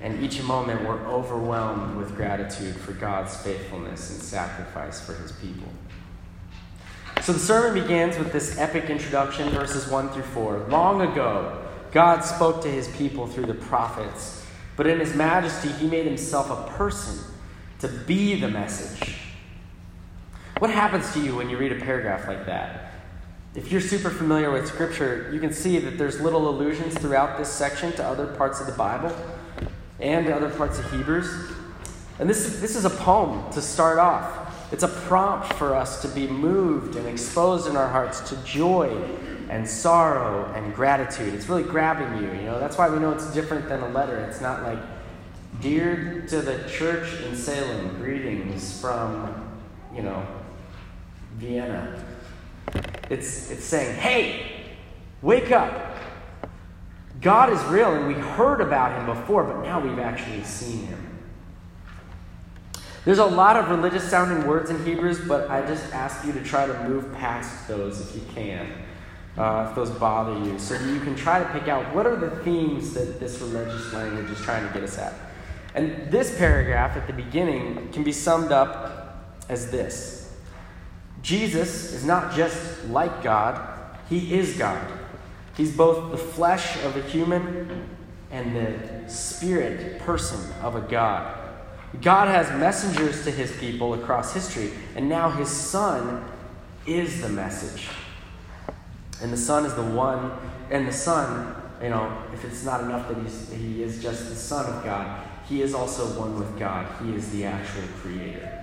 and 0.00 0.22
each 0.22 0.40
moment 0.44 0.86
we're 0.86 1.04
overwhelmed 1.08 1.96
with 1.96 2.14
gratitude 2.14 2.76
for 2.76 2.92
God's 2.92 3.36
faithfulness 3.38 4.10
and 4.10 4.22
sacrifice 4.22 5.00
for 5.00 5.14
his 5.14 5.32
people. 5.32 5.66
So 7.20 7.32
the 7.32 7.40
sermon 7.40 7.82
begins 7.82 8.16
with 8.16 8.32
this 8.32 8.56
epic 8.58 8.90
introduction, 8.90 9.48
verses 9.48 9.90
1 9.90 10.10
through 10.10 10.22
4. 10.22 10.66
Long 10.68 11.00
ago, 11.00 11.66
God 11.90 12.20
spoke 12.20 12.62
to 12.62 12.68
his 12.68 12.86
people 12.86 13.26
through 13.26 13.46
the 13.46 13.54
prophets, 13.54 14.46
but 14.76 14.86
in 14.86 15.00
his 15.00 15.16
majesty, 15.16 15.70
he 15.70 15.88
made 15.88 16.06
himself 16.06 16.48
a 16.48 16.70
person 16.76 17.18
to 17.80 17.88
be 17.88 18.38
the 18.38 18.46
message 18.46 19.27
what 20.58 20.70
happens 20.70 21.12
to 21.14 21.20
you 21.20 21.36
when 21.36 21.48
you 21.48 21.56
read 21.56 21.72
a 21.72 21.76
paragraph 21.76 22.26
like 22.26 22.46
that? 22.46 22.92
If 23.54 23.72
you're 23.72 23.80
super 23.80 24.10
familiar 24.10 24.50
with 24.50 24.66
Scripture, 24.68 25.30
you 25.32 25.40
can 25.40 25.52
see 25.52 25.78
that 25.78 25.98
there's 25.98 26.20
little 26.20 26.48
allusions 26.48 26.94
throughout 26.94 27.38
this 27.38 27.48
section 27.48 27.92
to 27.92 28.04
other 28.04 28.26
parts 28.26 28.60
of 28.60 28.66
the 28.66 28.72
Bible 28.72 29.14
and 30.00 30.26
to 30.26 30.34
other 30.34 30.50
parts 30.50 30.78
of 30.78 30.90
Hebrews. 30.92 31.28
And 32.18 32.28
this, 32.28 32.60
this 32.60 32.76
is 32.76 32.84
a 32.84 32.90
poem 32.90 33.50
to 33.52 33.62
start 33.62 33.98
off. 33.98 34.72
It's 34.72 34.82
a 34.82 34.88
prompt 34.88 35.54
for 35.54 35.74
us 35.74 36.02
to 36.02 36.08
be 36.08 36.26
moved 36.26 36.96
and 36.96 37.06
exposed 37.06 37.68
in 37.68 37.76
our 37.76 37.88
hearts 37.88 38.20
to 38.28 38.36
joy 38.44 38.90
and 39.48 39.66
sorrow 39.66 40.52
and 40.54 40.74
gratitude. 40.74 41.32
It's 41.32 41.48
really 41.48 41.62
grabbing 41.62 42.22
you, 42.22 42.32
you 42.32 42.44
know. 42.44 42.60
That's 42.60 42.76
why 42.76 42.90
we 42.90 42.98
know 42.98 43.12
it's 43.12 43.32
different 43.32 43.68
than 43.68 43.80
a 43.80 43.88
letter. 43.88 44.18
It's 44.18 44.40
not 44.40 44.62
like, 44.62 44.78
Dear 45.60 46.24
to 46.28 46.40
the 46.40 46.68
church 46.68 47.20
in 47.22 47.34
Salem, 47.34 47.96
greetings 47.96 48.80
from, 48.80 49.58
you 49.92 50.02
know, 50.02 50.24
Vienna. 51.38 52.04
It's, 53.10 53.50
it's 53.50 53.64
saying, 53.64 53.96
hey, 53.96 54.66
wake 55.22 55.50
up. 55.50 55.96
God 57.20 57.52
is 57.52 57.62
real, 57.64 57.92
and 57.94 58.06
we 58.06 58.14
heard 58.14 58.60
about 58.60 58.98
him 58.98 59.06
before, 59.06 59.44
but 59.44 59.62
now 59.62 59.80
we've 59.80 59.98
actually 59.98 60.44
seen 60.44 60.86
him. 60.86 61.18
There's 63.04 63.18
a 63.18 63.24
lot 63.24 63.56
of 63.56 63.70
religious 63.70 64.08
sounding 64.08 64.46
words 64.46 64.70
in 64.70 64.84
Hebrews, 64.84 65.20
but 65.26 65.50
I 65.50 65.66
just 65.66 65.92
ask 65.94 66.26
you 66.26 66.32
to 66.32 66.42
try 66.42 66.66
to 66.66 66.88
move 66.88 67.12
past 67.14 67.66
those 67.66 68.00
if 68.00 68.14
you 68.14 68.22
can, 68.34 68.70
uh, 69.36 69.68
if 69.70 69.74
those 69.74 69.90
bother 69.90 70.38
you, 70.44 70.58
so 70.58 70.74
you 70.74 71.00
can 71.00 71.16
try 71.16 71.42
to 71.42 71.48
pick 71.50 71.68
out 71.68 71.94
what 71.94 72.06
are 72.06 72.16
the 72.16 72.30
themes 72.44 72.94
that 72.94 73.18
this 73.18 73.40
religious 73.40 73.92
language 73.92 74.30
is 74.30 74.40
trying 74.42 74.66
to 74.66 74.72
get 74.74 74.82
us 74.82 74.98
at. 74.98 75.14
And 75.74 76.10
this 76.10 76.36
paragraph 76.36 76.96
at 76.96 77.06
the 77.06 77.12
beginning 77.12 77.90
can 77.92 78.02
be 78.02 78.12
summed 78.12 78.52
up 78.52 79.24
as 79.48 79.70
this 79.70 80.27
Jesus 81.22 81.92
is 81.92 82.04
not 82.04 82.34
just 82.34 82.86
like 82.86 83.22
God, 83.22 83.60
he 84.08 84.34
is 84.34 84.56
God. 84.56 84.86
He's 85.56 85.76
both 85.76 86.10
the 86.10 86.18
flesh 86.18 86.82
of 86.84 86.96
a 86.96 87.02
human 87.02 87.88
and 88.30 88.54
the 88.54 89.08
spirit 89.08 89.98
person 90.00 90.38
of 90.62 90.76
a 90.76 90.80
God. 90.80 91.36
God 92.00 92.28
has 92.28 92.48
messengers 92.58 93.24
to 93.24 93.30
his 93.30 93.50
people 93.56 93.94
across 93.94 94.32
history, 94.32 94.70
and 94.94 95.08
now 95.08 95.30
his 95.30 95.48
son 95.48 96.24
is 96.86 97.20
the 97.20 97.28
message. 97.28 97.88
And 99.20 99.32
the 99.32 99.36
son 99.36 99.64
is 99.64 99.74
the 99.74 99.82
one, 99.82 100.30
and 100.70 100.86
the 100.86 100.92
son, 100.92 101.56
you 101.82 101.88
know, 101.88 102.22
if 102.32 102.44
it's 102.44 102.64
not 102.64 102.82
enough 102.82 103.08
that 103.08 103.16
he 103.56 103.82
is 103.82 104.02
just 104.02 104.28
the 104.28 104.34
son 104.34 104.66
of 104.66 104.84
God, 104.84 105.26
he 105.48 105.62
is 105.62 105.74
also 105.74 106.04
one 106.20 106.38
with 106.38 106.58
God. 106.58 106.86
He 107.02 107.14
is 107.14 107.30
the 107.30 107.46
actual 107.46 107.82
creator. 108.02 108.57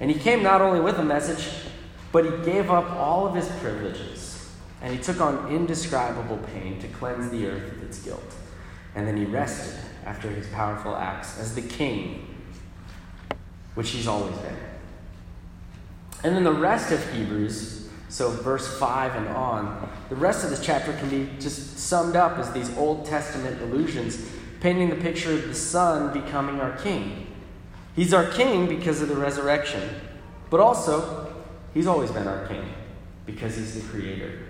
And 0.00 0.10
he 0.10 0.18
came 0.18 0.42
not 0.42 0.60
only 0.60 0.80
with 0.80 0.98
a 0.98 1.04
message, 1.04 1.48
but 2.12 2.24
he 2.24 2.44
gave 2.44 2.70
up 2.70 2.90
all 2.92 3.26
of 3.26 3.34
his 3.34 3.48
privileges. 3.60 4.50
And 4.82 4.94
he 4.94 5.02
took 5.02 5.20
on 5.20 5.50
indescribable 5.50 6.38
pain 6.52 6.78
to 6.80 6.88
cleanse 6.88 7.30
the 7.30 7.46
earth 7.46 7.72
of 7.72 7.82
its 7.82 7.98
guilt. 8.00 8.34
And 8.94 9.06
then 9.06 9.16
he 9.16 9.24
rested 9.24 9.80
after 10.04 10.28
his 10.28 10.46
powerful 10.48 10.94
acts 10.94 11.38
as 11.38 11.54
the 11.54 11.62
king, 11.62 12.34
which 13.74 13.90
he's 13.90 14.06
always 14.06 14.36
been. 14.36 14.56
And 16.22 16.36
then 16.36 16.44
the 16.44 16.52
rest 16.52 16.92
of 16.92 17.12
Hebrews, 17.12 17.88
so 18.08 18.30
verse 18.30 18.78
5 18.78 19.14
and 19.16 19.28
on, 19.28 19.90
the 20.08 20.16
rest 20.16 20.44
of 20.44 20.50
this 20.50 20.64
chapter 20.64 20.92
can 20.94 21.08
be 21.10 21.28
just 21.40 21.78
summed 21.78 22.16
up 22.16 22.38
as 22.38 22.52
these 22.52 22.76
Old 22.76 23.04
Testament 23.04 23.60
allusions, 23.62 24.30
painting 24.60 24.90
the 24.90 24.96
picture 24.96 25.32
of 25.32 25.48
the 25.48 25.54
Son 25.54 26.12
becoming 26.12 26.60
our 26.60 26.76
King. 26.78 27.26
He's 27.94 28.12
our 28.12 28.26
King 28.26 28.66
because 28.66 29.00
of 29.00 29.08
the 29.08 29.16
resurrection, 29.16 29.82
but 30.50 30.60
also, 30.60 31.32
He's 31.72 31.86
always 31.86 32.10
been 32.10 32.26
our 32.26 32.46
King 32.46 32.64
because 33.26 33.56
He's 33.56 33.74
the 33.74 33.88
Creator. 33.88 34.40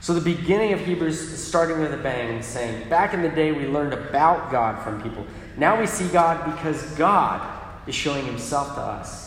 So 0.00 0.12
the 0.12 0.20
beginning 0.20 0.74
of 0.74 0.80
Hebrews 0.80 1.18
is 1.18 1.42
starting 1.42 1.80
with 1.80 1.94
a 1.94 1.96
bang, 1.96 2.42
saying, 2.42 2.90
Back 2.90 3.14
in 3.14 3.22
the 3.22 3.30
day, 3.30 3.52
we 3.52 3.66
learned 3.66 3.94
about 3.94 4.52
God 4.52 4.82
from 4.84 5.02
people. 5.02 5.26
Now 5.56 5.80
we 5.80 5.86
see 5.86 6.06
God 6.08 6.54
because 6.54 6.82
God 6.96 7.40
is 7.86 7.94
showing 7.94 8.26
himself 8.26 8.74
to 8.74 8.80
us. 8.82 9.24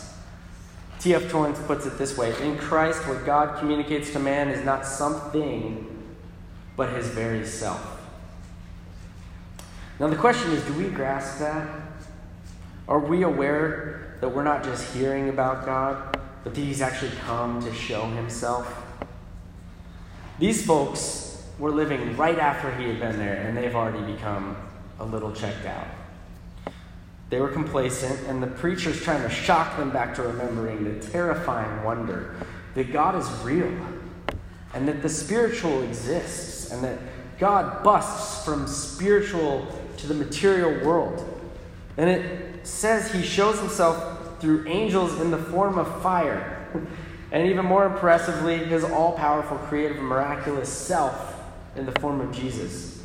T.F. 1.00 1.30
Torrance 1.30 1.60
puts 1.66 1.86
it 1.86 1.98
this 1.98 2.18
way 2.18 2.34
In 2.44 2.58
Christ, 2.58 3.08
what 3.08 3.26
God 3.26 3.58
communicates 3.60 4.12
to 4.14 4.20
man 4.20 4.50
is 4.50 4.64
not 4.64 4.86
something, 4.86 5.84
but 6.76 6.94
his 6.94 7.08
very 7.08 7.46
self. 7.46 8.00
Now 10.00 10.08
the 10.08 10.16
question 10.16 10.52
is 10.52 10.64
do 10.64 10.74
we 10.74 10.90
grasp 10.90 11.40
that? 11.40 11.87
Are 12.88 13.00
we 13.00 13.24
aware 13.24 14.16
that 14.22 14.30
we're 14.30 14.44
not 14.44 14.64
just 14.64 14.96
hearing 14.96 15.28
about 15.28 15.66
God, 15.66 16.18
but 16.44 16.56
that 16.56 16.62
he's 16.62 16.82
actually 16.82 17.12
come 17.26 17.62
to 17.62 17.74
show 17.74 18.06
himself? 18.12 18.84
These 20.40 20.66
folks 20.66 21.46
were 21.60 21.72
living 21.72 22.16
right 22.16 22.40
after 22.40 22.74
he 22.76 22.88
had 22.88 23.00
been 23.00 23.18
there, 23.18 23.36
and 23.46 23.58
they've 23.58 23.76
already 23.76 24.14
become 24.14 24.56
a 25.00 25.06
little 25.06 25.34
checked 25.34 25.66
out. 25.66 25.88
They 27.30 27.42
were 27.42 27.50
complacent, 27.50 28.26
and 28.28 28.42
the 28.42 28.48
preacher's 28.48 29.02
trying 29.02 29.22
to 29.24 29.30
shock 29.30 29.76
them 29.76 29.92
back 29.92 30.16
to 30.16 30.22
remembering 30.22 30.86
the 30.86 31.06
terrifying 31.08 31.84
wonder 31.84 32.36
that 32.74 32.94
God 32.94 33.16
is 33.16 33.28
real, 33.44 33.74
and 34.74 34.88
that 34.88 35.02
the 35.02 35.10
spiritual 35.10 35.82
exists, 35.82 36.72
and 36.72 36.82
that 36.86 37.00
God 37.38 37.84
busts 37.84 38.46
from 38.46 38.66
spiritual 38.66 39.68
to 39.98 40.08
the 40.08 40.14
material 40.14 40.86
world. 40.88 41.34
And 41.98 42.10
it 42.10 42.47
says 42.68 43.12
he 43.12 43.24
shows 43.24 43.60
himself 43.60 44.40
through 44.40 44.68
angels 44.68 45.20
in 45.20 45.32
the 45.32 45.38
form 45.38 45.78
of 45.78 46.02
fire. 46.02 46.54
And 47.32 47.48
even 47.48 47.66
more 47.66 47.86
impressively, 47.86 48.58
his 48.58 48.84
all 48.84 49.14
powerful, 49.14 49.58
creative, 49.58 49.98
miraculous 49.98 50.70
self 50.70 51.36
in 51.76 51.86
the 51.86 51.92
form 52.00 52.22
of 52.22 52.32
Jesus. 52.32 53.04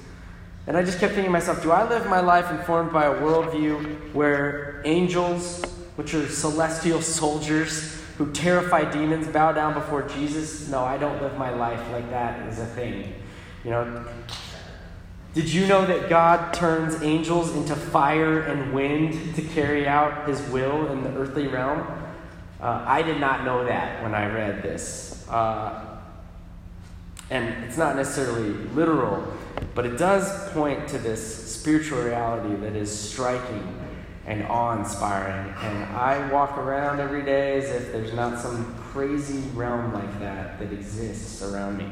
And 0.66 0.76
I 0.76 0.82
just 0.82 1.00
kept 1.00 1.14
thinking 1.14 1.26
to 1.26 1.30
myself, 1.30 1.62
do 1.62 1.72
I 1.72 1.88
live 1.88 2.06
my 2.06 2.20
life 2.20 2.50
informed 2.50 2.92
by 2.92 3.06
a 3.06 3.14
worldview 3.14 4.12
where 4.12 4.80
angels, 4.84 5.64
which 5.96 6.14
are 6.14 6.28
celestial 6.28 7.02
soldiers 7.20 8.00
who 8.18 8.30
terrify 8.32 8.88
demons, 8.90 9.26
bow 9.26 9.52
down 9.52 9.74
before 9.74 10.02
Jesus? 10.02 10.68
No, 10.68 10.84
I 10.84 10.98
don't 10.98 11.20
live 11.20 11.36
my 11.36 11.50
life 11.50 11.80
like 11.90 12.08
that 12.10 12.40
as 12.46 12.60
a 12.60 12.66
thing. 12.66 13.12
You 13.64 13.70
know, 13.70 14.06
did 15.34 15.50
you 15.50 15.66
know 15.66 15.86
that 15.86 16.10
God 16.10 16.52
turns 16.52 17.02
angels 17.02 17.56
into 17.56 17.74
fire 17.74 18.40
and 18.40 18.74
wind 18.74 19.34
to 19.34 19.42
carry 19.42 19.88
out 19.88 20.28
his 20.28 20.42
will 20.50 20.92
in 20.92 21.02
the 21.02 21.10
earthly 21.10 21.48
realm? 21.48 21.86
Uh, 22.60 22.84
I 22.86 23.02
did 23.02 23.18
not 23.18 23.44
know 23.44 23.64
that 23.64 24.02
when 24.02 24.14
I 24.14 24.26
read 24.26 24.62
this. 24.62 25.26
Uh, 25.28 25.92
and 27.30 27.64
it's 27.64 27.78
not 27.78 27.96
necessarily 27.96 28.50
literal, 28.74 29.26
but 29.74 29.86
it 29.86 29.96
does 29.96 30.50
point 30.50 30.86
to 30.88 30.98
this 30.98 31.50
spiritual 31.50 32.02
reality 32.02 32.54
that 32.56 32.76
is 32.76 32.90
striking 32.96 33.78
and 34.26 34.44
awe 34.44 34.78
inspiring. 34.78 35.54
And 35.62 35.84
I 35.96 36.30
walk 36.30 36.58
around 36.58 37.00
every 37.00 37.22
day 37.22 37.56
as 37.56 37.70
if 37.70 37.90
there's 37.90 38.12
not 38.12 38.38
some 38.38 38.74
crazy 38.92 39.48
realm 39.54 39.94
like 39.94 40.20
that 40.20 40.58
that 40.58 40.72
exists 40.72 41.42
around 41.42 41.78
me. 41.78 41.86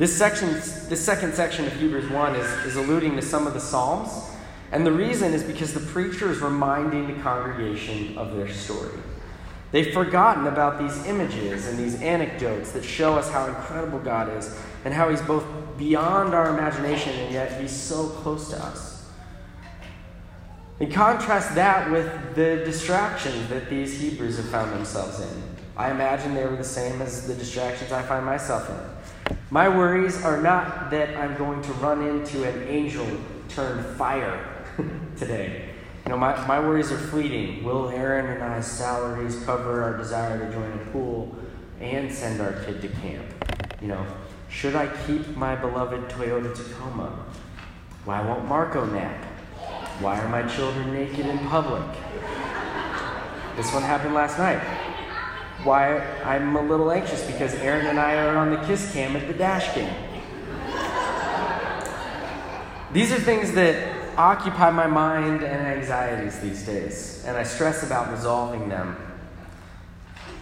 This 0.00 0.16
section, 0.16 0.54
this 0.88 1.04
second 1.04 1.34
section 1.34 1.66
of 1.66 1.74
Hebrews 1.74 2.08
1 2.08 2.34
is, 2.34 2.46
is 2.64 2.76
alluding 2.76 3.16
to 3.16 3.22
some 3.22 3.46
of 3.46 3.52
the 3.52 3.60
Psalms 3.60 4.10
and 4.72 4.86
the 4.86 4.92
reason 4.92 5.34
is 5.34 5.44
because 5.44 5.74
the 5.74 5.80
preacher 5.80 6.30
is 6.30 6.38
reminding 6.38 7.06
the 7.06 7.22
congregation 7.22 8.16
of 8.16 8.34
their 8.34 8.48
story. 8.48 8.98
They've 9.72 9.92
forgotten 9.92 10.46
about 10.46 10.78
these 10.78 11.04
images 11.04 11.66
and 11.66 11.78
these 11.78 12.00
anecdotes 12.00 12.72
that 12.72 12.82
show 12.82 13.18
us 13.18 13.30
how 13.30 13.44
incredible 13.48 13.98
God 13.98 14.34
is 14.38 14.58
and 14.86 14.94
how 14.94 15.10
He's 15.10 15.20
both 15.20 15.44
beyond 15.76 16.32
our 16.32 16.48
imagination 16.48 17.12
and 17.16 17.34
yet 17.34 17.60
He's 17.60 17.70
so 17.70 18.08
close 18.08 18.48
to 18.48 18.56
us. 18.64 19.06
And 20.80 20.90
contrast 20.90 21.54
that 21.56 21.90
with 21.90 22.34
the 22.34 22.62
distractions 22.64 23.50
that 23.50 23.68
these 23.68 24.00
Hebrews 24.00 24.38
have 24.38 24.48
found 24.48 24.72
themselves 24.72 25.20
in. 25.20 25.42
I 25.76 25.90
imagine 25.90 26.34
they 26.34 26.46
were 26.46 26.56
the 26.56 26.64
same 26.64 27.02
as 27.02 27.26
the 27.26 27.34
distractions 27.34 27.92
I 27.92 28.00
find 28.00 28.24
myself 28.24 28.70
in. 28.70 28.99
My 29.50 29.68
worries 29.68 30.22
are 30.24 30.40
not 30.40 30.90
that 30.90 31.16
I'm 31.16 31.36
going 31.36 31.60
to 31.62 31.72
run 31.74 32.06
into 32.06 32.48
an 32.48 32.68
angel 32.68 33.06
turned 33.48 33.84
fire 33.96 34.64
today. 35.16 35.70
You 36.06 36.10
know, 36.10 36.16
my, 36.16 36.46
my 36.46 36.60
worries 36.60 36.90
are 36.92 36.98
fleeting. 36.98 37.64
Will 37.64 37.90
Aaron 37.90 38.26
and 38.26 38.42
I's 38.42 38.66
salaries 38.66 39.42
cover 39.44 39.82
our 39.82 39.96
desire 39.96 40.38
to 40.38 40.52
join 40.52 40.72
a 40.72 40.90
pool 40.92 41.34
and 41.80 42.12
send 42.12 42.40
our 42.40 42.52
kid 42.64 42.80
to 42.82 42.88
camp? 42.88 43.26
You 43.80 43.88
know, 43.88 44.06
should 44.48 44.76
I 44.76 44.86
keep 45.06 45.36
my 45.36 45.56
beloved 45.56 46.08
Toyota 46.08 46.54
Tacoma? 46.54 47.26
Why 48.04 48.22
won't 48.22 48.46
Marco 48.46 48.84
nap? 48.86 49.24
Why 50.00 50.18
are 50.18 50.28
my 50.28 50.42
children 50.48 50.92
naked 50.94 51.26
in 51.26 51.38
public? 51.48 51.82
This 53.56 53.72
one 53.74 53.82
happened 53.82 54.14
last 54.14 54.38
night. 54.38 54.89
Why 55.64 55.98
I'm 56.22 56.56
a 56.56 56.62
little 56.62 56.90
anxious 56.90 57.24
because 57.26 57.54
Aaron 57.56 57.86
and 57.86 57.98
I 58.00 58.16
are 58.16 58.36
on 58.36 58.50
the 58.50 58.56
kiss 58.66 58.92
cam 58.92 59.16
at 59.16 59.26
the 59.26 59.34
dash 59.34 59.74
game. 59.74 59.92
These 62.92 63.12
are 63.12 63.20
things 63.20 63.52
that 63.52 64.16
occupy 64.16 64.70
my 64.70 64.86
mind 64.86 65.42
and 65.42 65.66
anxieties 65.66 66.40
these 66.40 66.66
days, 66.66 67.24
and 67.26 67.36
I 67.36 67.44
stress 67.44 67.84
about 67.84 68.10
resolving 68.10 68.68
them. 68.68 68.96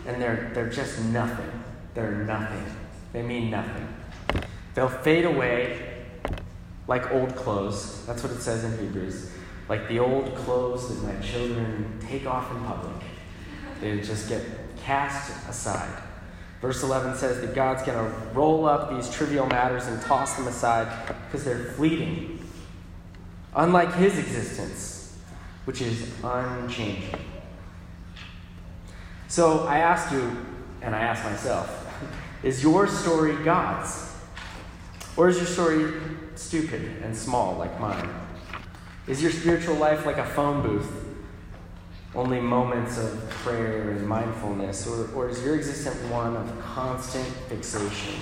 And 0.06 0.22
they're, 0.22 0.50
they're 0.54 0.70
just 0.70 0.98
nothing. 1.04 1.50
They're 1.94 2.24
nothing. 2.24 2.64
They 3.12 3.22
mean 3.22 3.50
nothing. 3.50 3.88
They'll 4.74 4.88
fade 4.88 5.26
away 5.26 6.06
like 6.86 7.10
old 7.12 7.36
clothes. 7.36 8.06
That's 8.06 8.22
what 8.22 8.32
it 8.32 8.40
says 8.40 8.64
in 8.64 8.78
Hebrews. 8.78 9.30
Like 9.68 9.88
the 9.88 9.98
old 9.98 10.34
clothes 10.34 10.88
that 10.88 11.06
my 11.06 11.20
children 11.20 11.98
take 12.00 12.26
off 12.26 12.50
in 12.50 12.64
public. 12.64 13.02
They 13.80 14.00
just 14.00 14.28
get 14.28 14.42
cast 14.88 15.30
aside. 15.50 16.02
Verse 16.62 16.82
11 16.82 17.16
says 17.16 17.42
that 17.42 17.54
God's 17.54 17.82
going 17.82 17.98
to 17.98 18.10
roll 18.32 18.64
up 18.64 18.90
these 18.90 19.10
trivial 19.10 19.44
matters 19.44 19.86
and 19.86 20.00
toss 20.00 20.34
them 20.34 20.46
aside 20.46 20.88
because 21.26 21.44
they're 21.44 21.72
fleeting 21.72 22.42
unlike 23.54 23.92
his 23.96 24.18
existence, 24.18 25.18
which 25.66 25.82
is 25.82 26.10
unchanging. 26.24 27.10
So 29.28 29.66
I 29.66 29.80
ask 29.80 30.10
you, 30.10 30.34
and 30.80 30.96
I 30.96 31.00
ask 31.00 31.22
myself, 31.22 31.86
is 32.42 32.62
your 32.62 32.86
story 32.86 33.36
God's? 33.44 34.10
Or 35.18 35.28
is 35.28 35.36
your 35.36 35.46
story 35.46 35.92
stupid 36.34 37.02
and 37.02 37.14
small 37.14 37.58
like 37.58 37.78
mine? 37.78 38.08
Is 39.06 39.22
your 39.22 39.32
spiritual 39.32 39.74
life 39.74 40.06
like 40.06 40.16
a 40.16 40.24
phone 40.24 40.62
booth? 40.62 41.07
Only 42.18 42.40
moments 42.40 42.98
of 42.98 43.30
prayer 43.30 43.90
and 43.90 44.04
mindfulness? 44.04 44.88
Or, 44.88 45.08
or 45.14 45.28
is 45.28 45.40
your 45.44 45.54
existence 45.54 46.02
one 46.10 46.36
of 46.36 46.60
constant 46.60 47.24
fixation 47.48 48.20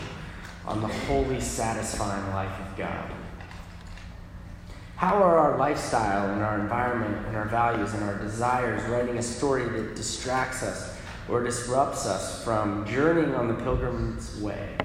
on 0.66 0.82
the 0.82 0.88
holy, 0.88 1.40
satisfying 1.40 2.35
life 2.35 2.61
of 2.61 2.76
God? 2.76 3.11
How 4.96 5.14
are 5.14 5.38
our 5.38 5.56
lifestyle 5.56 6.30
and 6.30 6.42
our 6.42 6.61
environment 6.61 7.26
and 7.26 7.38
our 7.38 7.46
values 7.46 7.94
and 7.94 8.02
our 8.04 8.18
desires 8.18 8.87
writing 8.90 9.16
a 9.16 9.22
story 9.22 9.64
that 9.64 9.96
distracts 9.96 10.62
us 10.62 10.94
or 11.26 11.42
disrupts 11.42 12.04
us 12.04 12.44
from 12.44 12.87
journeying 12.87 13.35
on 13.35 13.48
the 13.48 13.54
pilgrim's 13.54 14.38
way? 14.42 14.76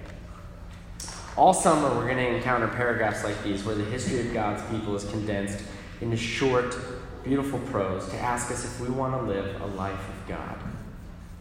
All 1.35 1.53
summer, 1.53 1.93
we're 1.97 2.05
going 2.05 2.15
to 2.15 2.37
encounter 2.37 2.69
paragraphs 2.69 3.25
like 3.25 3.43
these 3.43 3.65
where 3.65 3.75
the 3.75 3.83
history 3.83 4.21
of 4.21 4.33
God's 4.33 4.63
people 4.71 4.95
is 4.95 5.03
condensed 5.03 5.61
into 5.99 6.15
short, 6.15 6.77
beautiful 7.23 7.59
prose 7.59 8.07
to 8.09 8.17
ask 8.17 8.51
us 8.51 8.65
if 8.65 8.79
we 8.79 8.89
want 8.89 9.13
to 9.13 9.21
live 9.21 9.61
a 9.61 9.65
life 9.67 10.09
of 10.09 10.27
God, 10.27 10.57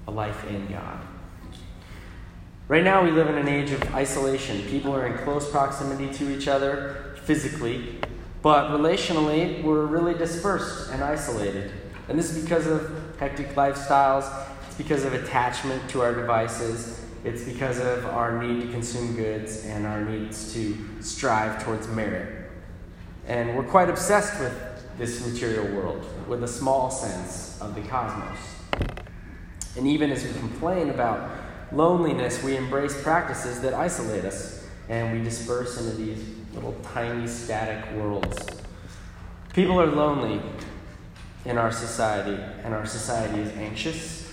a 0.07 0.11
life 0.11 0.47
in 0.49 0.67
God. 0.67 1.01
Right 2.69 2.85
now, 2.85 3.03
we 3.03 3.11
live 3.11 3.29
in 3.29 3.37
an 3.37 3.49
age 3.49 3.73
of 3.73 3.83
isolation. 3.95 4.63
People 4.69 4.95
are 4.95 5.07
in 5.07 5.19
close 5.25 5.51
proximity 5.51 6.13
to 6.19 6.31
each 6.37 6.47
other 6.47 7.17
physically, 7.25 7.99
but 8.43 8.71
relationally, 8.71 9.63
we're 9.63 9.87
really 9.87 10.15
dispersed 10.15 10.91
and 10.93 11.03
isolated. 11.03 11.73
And 12.09 12.19
this 12.19 12.35
is 12.35 12.43
because 12.43 12.67
of 12.67 13.17
hectic 13.19 13.55
lifestyles, 13.55 14.31
it's 14.67 14.77
because 14.77 15.05
of 15.05 15.15
attachment 15.15 15.89
to 15.91 16.03
our 16.03 16.15
devices, 16.15 17.05
it's 17.25 17.43
because 17.43 17.79
of 17.79 18.07
our 18.07 18.43
need 18.43 18.63
to 18.63 18.73
consume 18.73 19.17
goods 19.17 19.65
and 19.65 19.87
our 19.87 20.05
needs 20.05 20.55
to 20.55 20.77
strive 21.01 21.63
towards 21.65 21.89
merit. 21.89 22.51
And 23.27 23.57
we're 23.57 23.65
quite 23.65 23.91
obsessed 23.91 24.41
with 24.41 24.70
this 25.01 25.27
material 25.27 25.65
world 25.75 26.05
with 26.29 26.45
a 26.45 26.49
small 26.49 26.91
sense 26.91 27.59
of 27.63 27.75
the 27.75 27.81
cosmos. 27.89 28.39
And 29.75 29.87
even 29.87 30.11
as 30.11 30.23
we 30.23 30.33
complain 30.35 30.91
about 30.91 31.31
loneliness, 31.73 32.45
we 32.45 32.55
embrace 32.55 33.03
practices 33.03 33.63
that 33.63 33.73
isolate 33.73 34.27
us 34.27 34.69
and 34.91 35.17
we 35.17 35.25
disperse 35.25 35.81
into 35.81 35.97
these 35.97 36.23
little 36.53 36.77
tiny 36.93 37.27
static 37.27 37.97
worlds. 37.97 38.47
People 39.55 39.81
are 39.81 39.87
lonely 39.87 40.43
in 41.47 41.57
our 41.57 41.73
society, 41.73 42.39
and 42.63 42.75
our 42.75 42.85
society 42.85 43.41
is 43.41 43.51
anxious. 43.57 44.31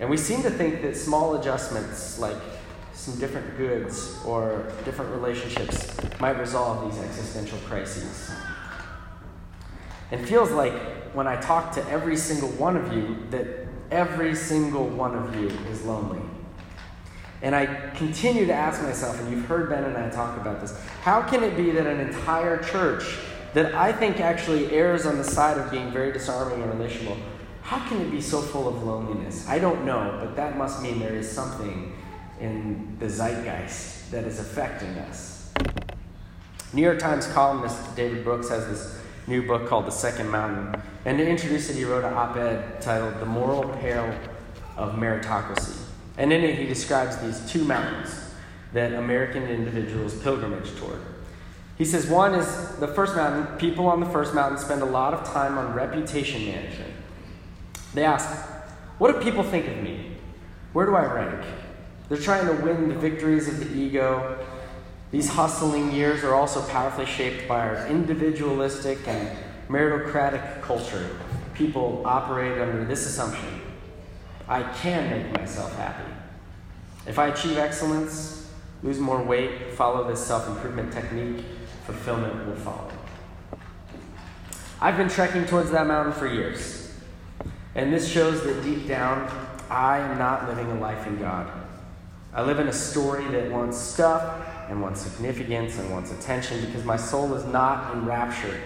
And 0.00 0.10
we 0.10 0.18
seem 0.18 0.42
to 0.42 0.50
think 0.50 0.82
that 0.82 0.96
small 0.98 1.36
adjustments, 1.36 2.18
like 2.18 2.36
some 2.92 3.18
different 3.18 3.56
goods 3.56 4.18
or 4.26 4.70
different 4.84 5.12
relationships, 5.12 5.96
might 6.20 6.38
resolve 6.38 6.92
these 6.92 7.02
existential 7.02 7.58
crises. 7.66 8.30
It 10.10 10.18
feels 10.18 10.50
like 10.50 10.72
when 11.14 11.26
I 11.26 11.40
talk 11.40 11.72
to 11.72 11.88
every 11.88 12.16
single 12.16 12.48
one 12.50 12.76
of 12.76 12.92
you 12.92 13.16
that 13.30 13.46
every 13.90 14.34
single 14.34 14.86
one 14.86 15.14
of 15.14 15.34
you 15.36 15.48
is 15.70 15.84
lonely. 15.84 16.20
And 17.42 17.54
I 17.54 17.90
continue 17.96 18.46
to 18.46 18.52
ask 18.52 18.82
myself, 18.82 19.18
and 19.18 19.30
you've 19.30 19.46
heard 19.46 19.70
Ben 19.70 19.84
and 19.84 19.96
I 19.96 20.10
talk 20.10 20.38
about 20.38 20.60
this 20.60 20.78
how 21.02 21.22
can 21.22 21.42
it 21.42 21.56
be 21.56 21.70
that 21.70 21.86
an 21.86 22.00
entire 22.00 22.62
church 22.62 23.16
that 23.54 23.74
I 23.74 23.92
think 23.92 24.20
actually 24.20 24.70
errs 24.70 25.06
on 25.06 25.16
the 25.18 25.24
side 25.24 25.58
of 25.58 25.70
being 25.70 25.90
very 25.90 26.12
disarming 26.12 26.62
and 26.62 26.72
relational, 26.72 27.16
how 27.62 27.86
can 27.88 28.00
it 28.00 28.10
be 28.10 28.20
so 28.20 28.40
full 28.40 28.68
of 28.68 28.82
loneliness? 28.84 29.48
I 29.48 29.58
don't 29.58 29.84
know, 29.84 30.18
but 30.20 30.36
that 30.36 30.56
must 30.56 30.82
mean 30.82 31.00
there 31.00 31.16
is 31.16 31.30
something 31.30 31.96
in 32.40 32.96
the 32.98 33.08
zeitgeist 33.08 34.10
that 34.12 34.24
is 34.24 34.38
affecting 34.38 34.90
us. 34.98 35.52
New 36.72 36.82
York 36.82 36.98
Times 36.98 37.26
columnist 37.28 37.96
David 37.96 38.22
Brooks 38.22 38.48
has 38.48 38.66
this 38.68 39.00
new 39.26 39.46
book 39.46 39.68
called 39.68 39.86
The 39.86 39.92
Second 39.92 40.28
Mountain. 40.30 40.80
And 41.04 41.18
to 41.18 41.28
introduce 41.28 41.70
it, 41.70 41.76
he 41.76 41.84
wrote 41.84 42.04
an 42.04 42.14
op 42.14 42.36
ed 42.36 42.80
titled 42.80 43.20
The 43.20 43.26
Moral 43.26 43.68
Peril 43.80 44.14
of 44.76 44.94
Meritocracy. 44.94 45.78
And 46.18 46.32
in 46.32 46.42
it, 46.42 46.58
he 46.58 46.66
describes 46.66 47.16
these 47.18 47.50
two 47.50 47.64
mountains 47.64 48.34
that 48.72 48.92
American 48.92 49.44
individuals 49.44 50.14
pilgrimage 50.22 50.74
toward. 50.76 51.00
He 51.78 51.84
says 51.84 52.06
one 52.06 52.34
is 52.34 52.76
the 52.76 52.88
first 52.88 53.16
mountain, 53.16 53.56
people 53.56 53.86
on 53.86 54.00
the 54.00 54.06
first 54.06 54.34
mountain 54.34 54.58
spend 54.58 54.82
a 54.82 54.86
lot 54.86 55.14
of 55.14 55.24
time 55.24 55.56
on 55.56 55.72
reputation 55.72 56.44
management. 56.44 56.92
They 57.94 58.04
ask, 58.04 58.28
What 58.98 59.12
do 59.12 59.24
people 59.24 59.42
think 59.42 59.66
of 59.66 59.78
me? 59.78 60.16
Where 60.72 60.86
do 60.86 60.94
I 60.94 61.04
rank? 61.04 61.44
They're 62.08 62.18
trying 62.18 62.46
to 62.46 62.62
win 62.62 62.88
the 62.88 62.96
victories 62.96 63.48
of 63.48 63.60
the 63.60 63.74
ego. 63.74 64.38
These 65.10 65.28
hustling 65.28 65.92
years 65.92 66.22
are 66.22 66.34
also 66.34 66.62
powerfully 66.68 67.06
shaped 67.06 67.48
by 67.48 67.60
our 67.60 67.86
individualistic 67.88 69.06
and 69.08 69.36
meritocratic 69.68 70.62
culture. 70.62 71.18
People 71.54 72.02
operate 72.04 72.60
under 72.60 72.84
this 72.84 73.06
assumption 73.06 73.60
I 74.48 74.64
can 74.64 75.10
make 75.10 75.38
myself 75.38 75.76
happy. 75.76 76.10
If 77.06 77.20
I 77.20 77.28
achieve 77.28 77.56
excellence, 77.56 78.50
lose 78.82 78.98
more 78.98 79.22
weight, 79.22 79.74
follow 79.74 80.08
this 80.08 80.24
self 80.24 80.48
improvement 80.48 80.92
technique, 80.92 81.44
fulfillment 81.86 82.46
will 82.46 82.56
follow. 82.56 82.90
I've 84.80 84.96
been 84.96 85.08
trekking 85.08 85.46
towards 85.46 85.70
that 85.70 85.86
mountain 85.86 86.12
for 86.12 86.26
years. 86.26 86.92
And 87.74 87.92
this 87.92 88.08
shows 88.08 88.42
that 88.42 88.62
deep 88.64 88.88
down, 88.88 89.30
I 89.70 89.98
am 89.98 90.18
not 90.18 90.48
living 90.48 90.70
a 90.72 90.80
life 90.80 91.06
in 91.06 91.18
God. 91.18 91.48
I 92.32 92.42
live 92.42 92.60
in 92.60 92.68
a 92.68 92.72
story 92.72 93.24
that 93.28 93.50
wants 93.50 93.76
stuff 93.76 94.46
and 94.68 94.80
wants 94.80 95.00
significance 95.00 95.78
and 95.78 95.90
wants 95.90 96.12
attention 96.12 96.64
because 96.64 96.84
my 96.84 96.96
soul 96.96 97.34
is 97.34 97.44
not 97.46 97.92
enraptured 97.92 98.60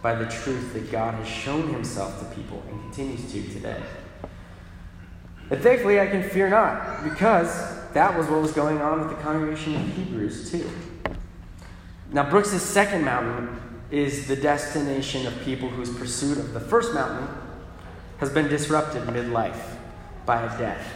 by 0.00 0.14
the 0.14 0.24
truth 0.24 0.72
that 0.72 0.90
God 0.90 1.14
has 1.14 1.28
shown 1.28 1.68
himself 1.68 2.18
to 2.20 2.34
people 2.34 2.62
and 2.70 2.80
continues 2.80 3.30
to 3.32 3.42
today. 3.52 3.82
And 5.50 5.60
thankfully, 5.60 6.00
I 6.00 6.06
can 6.06 6.22
fear 6.22 6.48
not 6.48 7.04
because 7.04 7.52
that 7.92 8.16
was 8.16 8.26
what 8.26 8.40
was 8.40 8.52
going 8.52 8.80
on 8.80 9.00
with 9.00 9.10
the 9.10 9.22
congregation 9.22 9.74
of 9.76 9.82
Hebrews, 9.94 10.50
too. 10.50 10.70
Now, 12.10 12.30
Brooks's 12.30 12.62
second 12.62 13.04
mountain 13.04 13.60
is 13.90 14.28
the 14.28 14.36
destination 14.36 15.26
of 15.26 15.38
people 15.42 15.68
whose 15.68 15.94
pursuit 15.94 16.38
of 16.38 16.54
the 16.54 16.60
first 16.60 16.94
mountain 16.94 17.28
has 18.18 18.30
been 18.30 18.48
disrupted 18.48 19.02
midlife 19.02 19.76
by 20.24 20.42
a 20.42 20.58
death, 20.58 20.86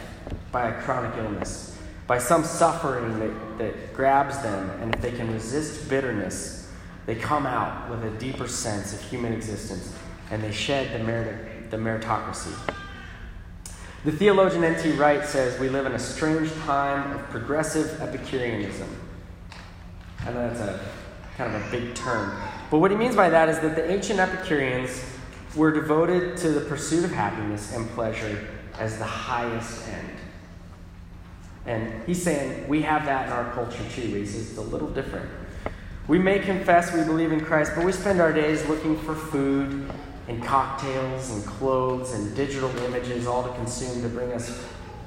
by 0.51 0.69
a 0.69 0.81
chronic 0.81 1.15
illness 1.17 1.72
by 2.07 2.17
some 2.17 2.43
suffering 2.43 3.19
that, 3.19 3.57
that 3.57 3.93
grabs 3.93 4.37
them, 4.41 4.69
and 4.81 4.93
if 4.93 5.01
they 5.01 5.11
can 5.11 5.31
resist 5.31 5.89
bitterness, 5.89 6.71
they 7.05 7.15
come 7.15 7.45
out 7.45 7.89
with 7.89 8.03
a 8.03 8.09
deeper 8.17 8.47
sense 8.47 8.93
of 8.93 9.01
human 9.01 9.33
existence 9.33 9.93
and 10.31 10.43
they 10.43 10.51
shed 10.51 10.99
the, 10.99 11.03
merit, 11.03 11.69
the 11.69 11.77
meritocracy. 11.77 12.55
The 14.05 14.11
theologian 14.11 14.63
N.T. 14.63 14.93
Wright 14.93 15.23
says 15.25 15.59
we 15.59 15.69
live 15.69 15.85
in 15.85 15.93
a 15.93 15.99
strange 15.99 16.51
time 16.61 17.11
of 17.11 17.21
progressive 17.29 18.01
Epicureanism. 18.01 18.87
I 20.21 20.31
know 20.31 20.49
that's 20.49 20.59
a 20.59 20.79
kind 21.37 21.55
of 21.55 21.65
a 21.65 21.71
big 21.71 21.93
term. 21.95 22.37
But 22.71 22.79
what 22.79 22.91
he 22.91 22.97
means 22.97 23.15
by 23.15 23.29
that 23.29 23.49
is 23.49 23.59
that 23.59 23.75
the 23.75 23.89
ancient 23.89 24.19
Epicureans 24.19 25.03
were 25.55 25.71
devoted 25.71 26.37
to 26.37 26.49
the 26.49 26.61
pursuit 26.61 27.03
of 27.03 27.11
happiness 27.11 27.73
and 27.73 27.87
pleasure 27.91 28.47
as 28.79 28.97
the 28.97 29.05
highest 29.05 29.87
end. 29.87 30.17
And 31.65 32.03
he's 32.05 32.21
saying 32.21 32.67
we 32.67 32.81
have 32.81 33.05
that 33.05 33.27
in 33.27 33.33
our 33.33 33.51
culture 33.53 33.83
too. 33.95 34.25
Says 34.25 34.49
it's 34.49 34.57
a 34.57 34.61
little 34.61 34.89
different. 34.89 35.29
We 36.07 36.19
may 36.19 36.39
confess 36.39 36.93
we 36.93 37.03
believe 37.03 37.31
in 37.31 37.39
Christ, 37.39 37.71
but 37.75 37.85
we 37.85 37.93
spend 37.93 38.19
our 38.19 38.33
days 38.33 38.65
looking 38.67 38.97
for 38.99 39.15
food 39.15 39.89
and 40.27 40.43
cocktails 40.43 41.31
and 41.31 41.45
clothes 41.45 42.13
and 42.13 42.35
digital 42.35 42.69
images, 42.79 43.25
all 43.25 43.43
to 43.43 43.53
consume 43.55 44.01
to 44.01 44.09
bring 44.09 44.33
us 44.33 44.65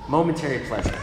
momentary 0.08 0.60
pleasure. 0.66 0.98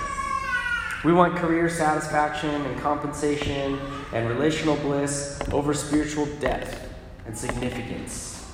We 1.04 1.14
want 1.14 1.36
career 1.36 1.70
satisfaction 1.70 2.50
and 2.50 2.80
compensation 2.80 3.80
and 4.14 4.30
relational 4.30 4.78
bliss 4.78 5.40
over 5.52 5.74
spiritual 5.74 6.26
depth 6.40 6.90
and 7.26 7.38
significance. 7.38 8.50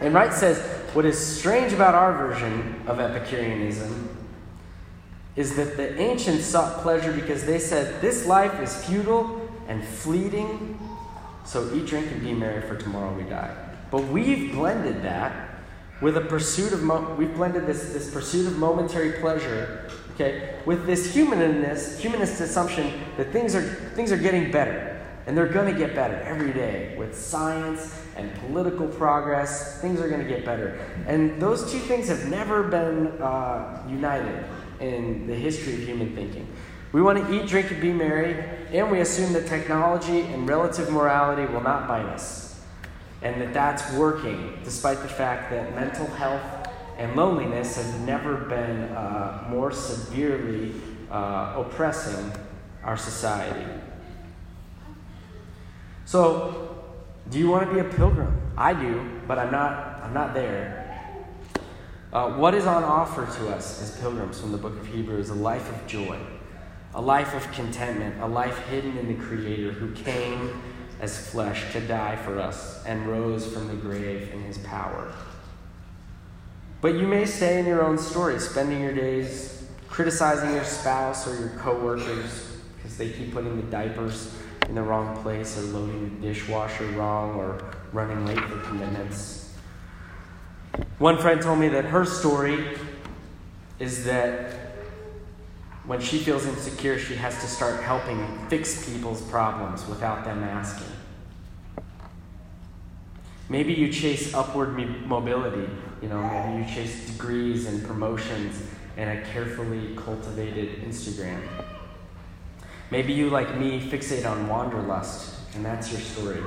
And 0.00 0.12
Wright 0.12 0.32
says 0.32 0.58
what 0.92 1.06
is 1.06 1.18
strange 1.18 1.72
about 1.72 1.94
our 1.94 2.12
version 2.12 2.82
of 2.86 3.00
Epicureanism 3.00 4.16
is 5.36 5.54
that 5.56 5.76
the 5.76 5.98
ancients 6.00 6.46
sought 6.46 6.82
pleasure 6.82 7.12
because 7.12 7.44
they 7.44 7.58
said, 7.58 8.00
This 8.00 8.26
life 8.26 8.58
is 8.60 8.84
futile 8.86 9.48
and 9.68 9.84
fleeting, 9.84 10.78
so 11.44 11.72
eat, 11.74 11.86
drink, 11.86 12.10
and 12.10 12.22
be 12.22 12.32
merry, 12.32 12.62
for 12.62 12.76
tomorrow 12.76 13.12
we 13.14 13.24
die. 13.24 13.54
But 13.90 14.04
we've 14.04 14.52
blended 14.52 15.02
that 15.02 15.50
with 16.00 16.16
a 16.16 16.22
pursuit 16.22 16.72
of, 16.72 16.82
mo- 16.82 17.14
we've 17.18 17.34
blended 17.34 17.66
this, 17.66 17.92
this 17.92 18.10
pursuit 18.10 18.46
of 18.46 18.58
momentary 18.58 19.12
pleasure, 19.20 19.90
okay, 20.14 20.54
with 20.64 20.86
this 20.86 21.12
humanist, 21.12 22.00
humanist 22.00 22.40
assumption 22.40 22.92
that 23.16 23.32
things 23.32 23.54
are, 23.54 23.62
things 23.94 24.12
are 24.12 24.18
getting 24.18 24.50
better. 24.50 24.92
And 25.26 25.36
they're 25.36 25.48
going 25.48 25.72
to 25.72 25.76
get 25.76 25.92
better 25.92 26.14
every 26.20 26.52
day 26.52 26.94
with 26.96 27.18
science 27.18 28.00
and 28.16 28.32
political 28.46 28.86
progress. 28.86 29.80
Things 29.80 30.00
are 30.00 30.08
going 30.08 30.22
to 30.22 30.28
get 30.28 30.44
better. 30.44 30.78
And 31.08 31.42
those 31.42 31.72
two 31.72 31.80
things 31.80 32.06
have 32.08 32.28
never 32.28 32.62
been 32.62 33.08
uh, 33.20 33.82
united 33.88 34.44
in 34.80 35.26
the 35.26 35.34
history 35.34 35.74
of 35.74 35.80
human 35.80 36.14
thinking. 36.14 36.46
We 36.92 37.02
want 37.02 37.18
to 37.18 37.32
eat, 37.34 37.48
drink, 37.48 37.70
and 37.70 37.80
be 37.80 37.92
merry, 37.92 38.42
and 38.72 38.90
we 38.90 39.00
assume 39.00 39.32
that 39.34 39.46
technology 39.46 40.20
and 40.20 40.48
relative 40.48 40.90
morality 40.90 41.50
will 41.52 41.62
not 41.62 41.88
bite 41.88 42.06
us, 42.06 42.60
and 43.22 43.40
that 43.40 43.52
that's 43.52 43.92
working, 43.94 44.58
despite 44.64 45.02
the 45.02 45.08
fact 45.08 45.50
that 45.50 45.74
mental 45.74 46.06
health 46.06 46.42
and 46.96 47.14
loneliness 47.14 47.76
have 47.76 48.00
never 48.06 48.36
been 48.36 48.84
uh, 48.94 49.46
more 49.50 49.70
severely 49.70 50.72
uh, 51.10 51.54
oppressing 51.56 52.32
our 52.82 52.96
society. 52.96 53.66
So, 56.04 56.84
do 57.30 57.38
you 57.38 57.48
want 57.48 57.68
to 57.68 57.74
be 57.74 57.80
a 57.80 57.84
pilgrim? 57.84 58.40
I 58.56 58.72
do, 58.72 59.20
but 59.26 59.38
I'm 59.38 59.50
not. 59.50 60.00
I'm 60.02 60.14
not 60.14 60.34
there. 60.34 60.85
Uh, 62.16 62.30
what 62.30 62.54
is 62.54 62.64
on 62.64 62.82
offer 62.82 63.26
to 63.26 63.50
us 63.50 63.82
as 63.82 64.00
pilgrims 64.00 64.40
from 64.40 64.50
the 64.50 64.56
book 64.56 64.74
of 64.78 64.86
Hebrews? 64.86 65.28
A 65.28 65.34
life 65.34 65.68
of 65.68 65.86
joy, 65.86 66.18
a 66.94 67.02
life 67.02 67.34
of 67.34 67.52
contentment, 67.52 68.22
a 68.22 68.26
life 68.26 68.58
hidden 68.68 68.96
in 68.96 69.06
the 69.06 69.22
Creator 69.22 69.72
who 69.72 69.92
came 69.92 70.62
as 70.98 71.30
flesh 71.30 71.70
to 71.74 71.80
die 71.80 72.16
for 72.16 72.40
us 72.40 72.82
and 72.86 73.06
rose 73.06 73.52
from 73.52 73.68
the 73.68 73.74
grave 73.74 74.30
in 74.32 74.40
his 74.44 74.56
power. 74.56 75.12
But 76.80 76.94
you 76.94 77.06
may 77.06 77.26
stay 77.26 77.60
in 77.60 77.66
your 77.66 77.84
own 77.84 77.98
story, 77.98 78.40
spending 78.40 78.80
your 78.80 78.94
days 78.94 79.68
criticizing 79.90 80.54
your 80.54 80.64
spouse 80.64 81.28
or 81.28 81.38
your 81.38 81.50
coworkers 81.58 82.56
because 82.76 82.96
they 82.96 83.10
keep 83.10 83.34
putting 83.34 83.56
the 83.56 83.70
diapers 83.70 84.34
in 84.70 84.74
the 84.74 84.82
wrong 84.82 85.22
place 85.22 85.58
or 85.58 85.64
loading 85.64 86.18
the 86.18 86.28
dishwasher 86.28 86.86
wrong 86.92 87.34
or 87.34 87.62
running 87.92 88.24
late 88.24 88.40
for 88.40 88.58
commitments. 88.60 89.45
One 90.98 91.18
friend 91.18 91.42
told 91.42 91.58
me 91.58 91.68
that 91.68 91.84
her 91.84 92.06
story 92.06 92.78
is 93.78 94.04
that 94.06 94.54
when 95.84 96.00
she 96.00 96.18
feels 96.18 96.46
insecure, 96.46 96.98
she 96.98 97.14
has 97.16 97.38
to 97.42 97.46
start 97.46 97.82
helping 97.82 98.26
fix 98.48 98.90
people's 98.90 99.20
problems 99.22 99.86
without 99.86 100.24
them 100.24 100.42
asking. 100.42 100.88
Maybe 103.50 103.74
you 103.74 103.92
chase 103.92 104.32
upward 104.34 104.76
mobility, 105.06 105.70
you 106.00 106.08
know, 106.08 106.22
maybe 106.22 106.64
you 106.64 106.74
chase 106.74 107.06
degrees 107.06 107.66
and 107.66 107.86
promotions, 107.86 108.60
and 108.96 109.18
a 109.18 109.22
carefully 109.30 109.94
cultivated 109.96 110.82
Instagram. 110.82 111.40
Maybe 112.90 113.12
you, 113.12 113.28
like 113.28 113.56
me, 113.58 113.80
fixate 113.80 114.28
on 114.28 114.48
wanderlust, 114.48 115.36
and 115.54 115.64
that's 115.64 115.92
your 115.92 116.00
story. 116.00 116.42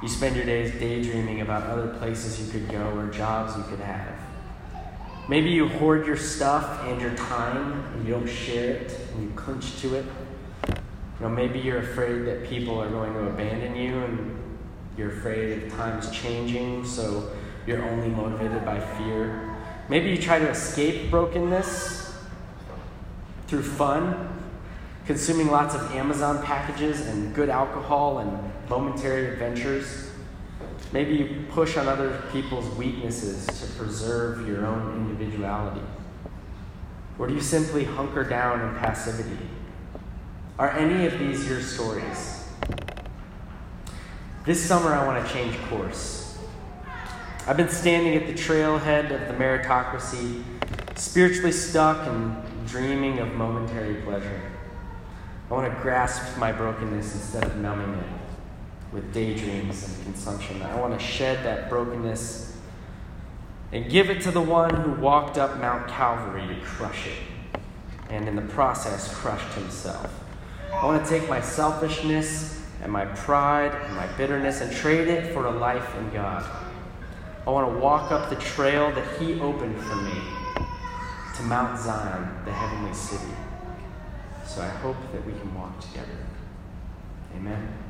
You 0.00 0.08
spend 0.08 0.36
your 0.36 0.44
days 0.44 0.70
daydreaming 0.78 1.40
about 1.40 1.64
other 1.64 1.88
places 1.98 2.40
you 2.40 2.52
could 2.52 2.70
go 2.70 2.96
or 2.96 3.08
jobs 3.08 3.56
you 3.56 3.64
could 3.64 3.80
have. 3.80 4.14
Maybe 5.28 5.50
you 5.50 5.68
hoard 5.68 6.06
your 6.06 6.16
stuff 6.16 6.84
and 6.84 7.00
your 7.00 7.14
time 7.14 7.84
and 7.94 8.06
you 8.06 8.14
don't 8.14 8.28
share 8.28 8.76
it 8.76 8.96
and 9.12 9.24
you 9.24 9.30
clinch 9.34 9.80
to 9.80 9.96
it. 9.96 10.06
You 10.66 10.74
know, 11.20 11.28
maybe 11.28 11.58
you're 11.58 11.80
afraid 11.80 12.20
that 12.26 12.48
people 12.48 12.80
are 12.80 12.88
going 12.88 13.12
to 13.12 13.26
abandon 13.26 13.74
you 13.74 13.98
and 13.98 14.38
you're 14.96 15.10
afraid 15.10 15.64
of 15.64 15.72
times 15.72 16.10
changing, 16.10 16.84
so 16.84 17.30
you're 17.66 17.82
only 17.82 18.08
motivated 18.08 18.64
by 18.64 18.78
fear. 18.78 19.56
Maybe 19.88 20.10
you 20.10 20.18
try 20.18 20.38
to 20.38 20.48
escape 20.48 21.10
brokenness 21.10 22.16
through 23.48 23.64
fun, 23.64 24.28
consuming 25.08 25.50
lots 25.50 25.74
of 25.74 25.90
Amazon 25.92 26.42
packages 26.42 27.06
and 27.06 27.34
good 27.34 27.48
alcohol 27.48 28.18
and 28.18 28.52
momentary 28.68 29.32
adventures. 29.32 30.10
Maybe 30.92 31.14
you 31.14 31.46
push 31.48 31.78
on 31.78 31.88
other 31.88 32.22
people's 32.30 32.68
weaknesses 32.76 33.46
to 33.46 33.66
preserve 33.78 34.46
your 34.46 34.66
own 34.66 34.96
individuality. 34.98 35.80
Or 37.18 37.26
do 37.26 37.32
you 37.32 37.40
simply 37.40 37.84
hunker 37.84 38.22
down 38.22 38.60
in 38.60 38.78
passivity? 38.80 39.38
Are 40.58 40.72
any 40.72 41.06
of 41.06 41.18
these 41.18 41.48
your 41.48 41.62
stories? 41.62 42.44
This 44.44 44.62
summer, 44.62 44.92
I 44.92 45.06
want 45.06 45.26
to 45.26 45.32
change 45.32 45.56
course. 45.70 46.36
I've 47.46 47.56
been 47.56 47.70
standing 47.70 48.14
at 48.14 48.26
the 48.26 48.34
trailhead 48.34 49.10
of 49.10 49.26
the 49.26 49.42
meritocracy, 49.42 50.42
spiritually 50.96 51.52
stuck 51.52 52.06
and 52.06 52.36
dreaming 52.66 53.20
of 53.20 53.32
momentary 53.32 54.02
pleasure. 54.02 54.52
I 55.50 55.54
want 55.54 55.74
to 55.74 55.80
grasp 55.80 56.36
my 56.38 56.52
brokenness 56.52 57.14
instead 57.14 57.44
of 57.44 57.56
numbing 57.56 57.94
it 57.94 58.10
with 58.92 59.14
daydreams 59.14 59.88
and 59.88 60.04
consumption. 60.04 60.60
I 60.60 60.78
want 60.78 60.98
to 60.98 61.04
shed 61.04 61.44
that 61.44 61.70
brokenness 61.70 62.56
and 63.72 63.90
give 63.90 64.10
it 64.10 64.20
to 64.22 64.30
the 64.30 64.42
one 64.42 64.74
who 64.74 64.92
walked 65.00 65.38
up 65.38 65.58
Mount 65.58 65.88
Calvary 65.88 66.46
to 66.46 66.60
crush 66.62 67.06
it, 67.06 67.60
and 68.10 68.28
in 68.28 68.36
the 68.36 68.42
process, 68.42 69.14
crushed 69.14 69.54
himself. 69.54 70.12
I 70.72 70.84
want 70.84 71.02
to 71.02 71.08
take 71.08 71.28
my 71.28 71.40
selfishness 71.40 72.62
and 72.82 72.92
my 72.92 73.06
pride 73.06 73.74
and 73.86 73.96
my 73.96 74.06
bitterness 74.18 74.60
and 74.60 74.70
trade 74.70 75.08
it 75.08 75.32
for 75.32 75.46
a 75.46 75.50
life 75.50 75.96
in 75.96 76.10
God. 76.10 76.44
I 77.46 77.50
want 77.50 77.72
to 77.72 77.78
walk 77.78 78.12
up 78.12 78.28
the 78.28 78.36
trail 78.36 78.92
that 78.92 79.18
He 79.18 79.40
opened 79.40 79.78
for 79.80 79.96
me 79.96 80.20
to 81.36 81.42
Mount 81.44 81.78
Zion, 81.78 82.44
the 82.44 82.52
heavenly 82.52 82.92
city. 82.92 83.32
So 84.48 84.62
I 84.62 84.68
hope 84.68 84.96
that 85.12 85.26
we 85.26 85.32
can 85.32 85.54
walk 85.54 85.78
together. 85.78 86.16
Amen. 87.36 87.87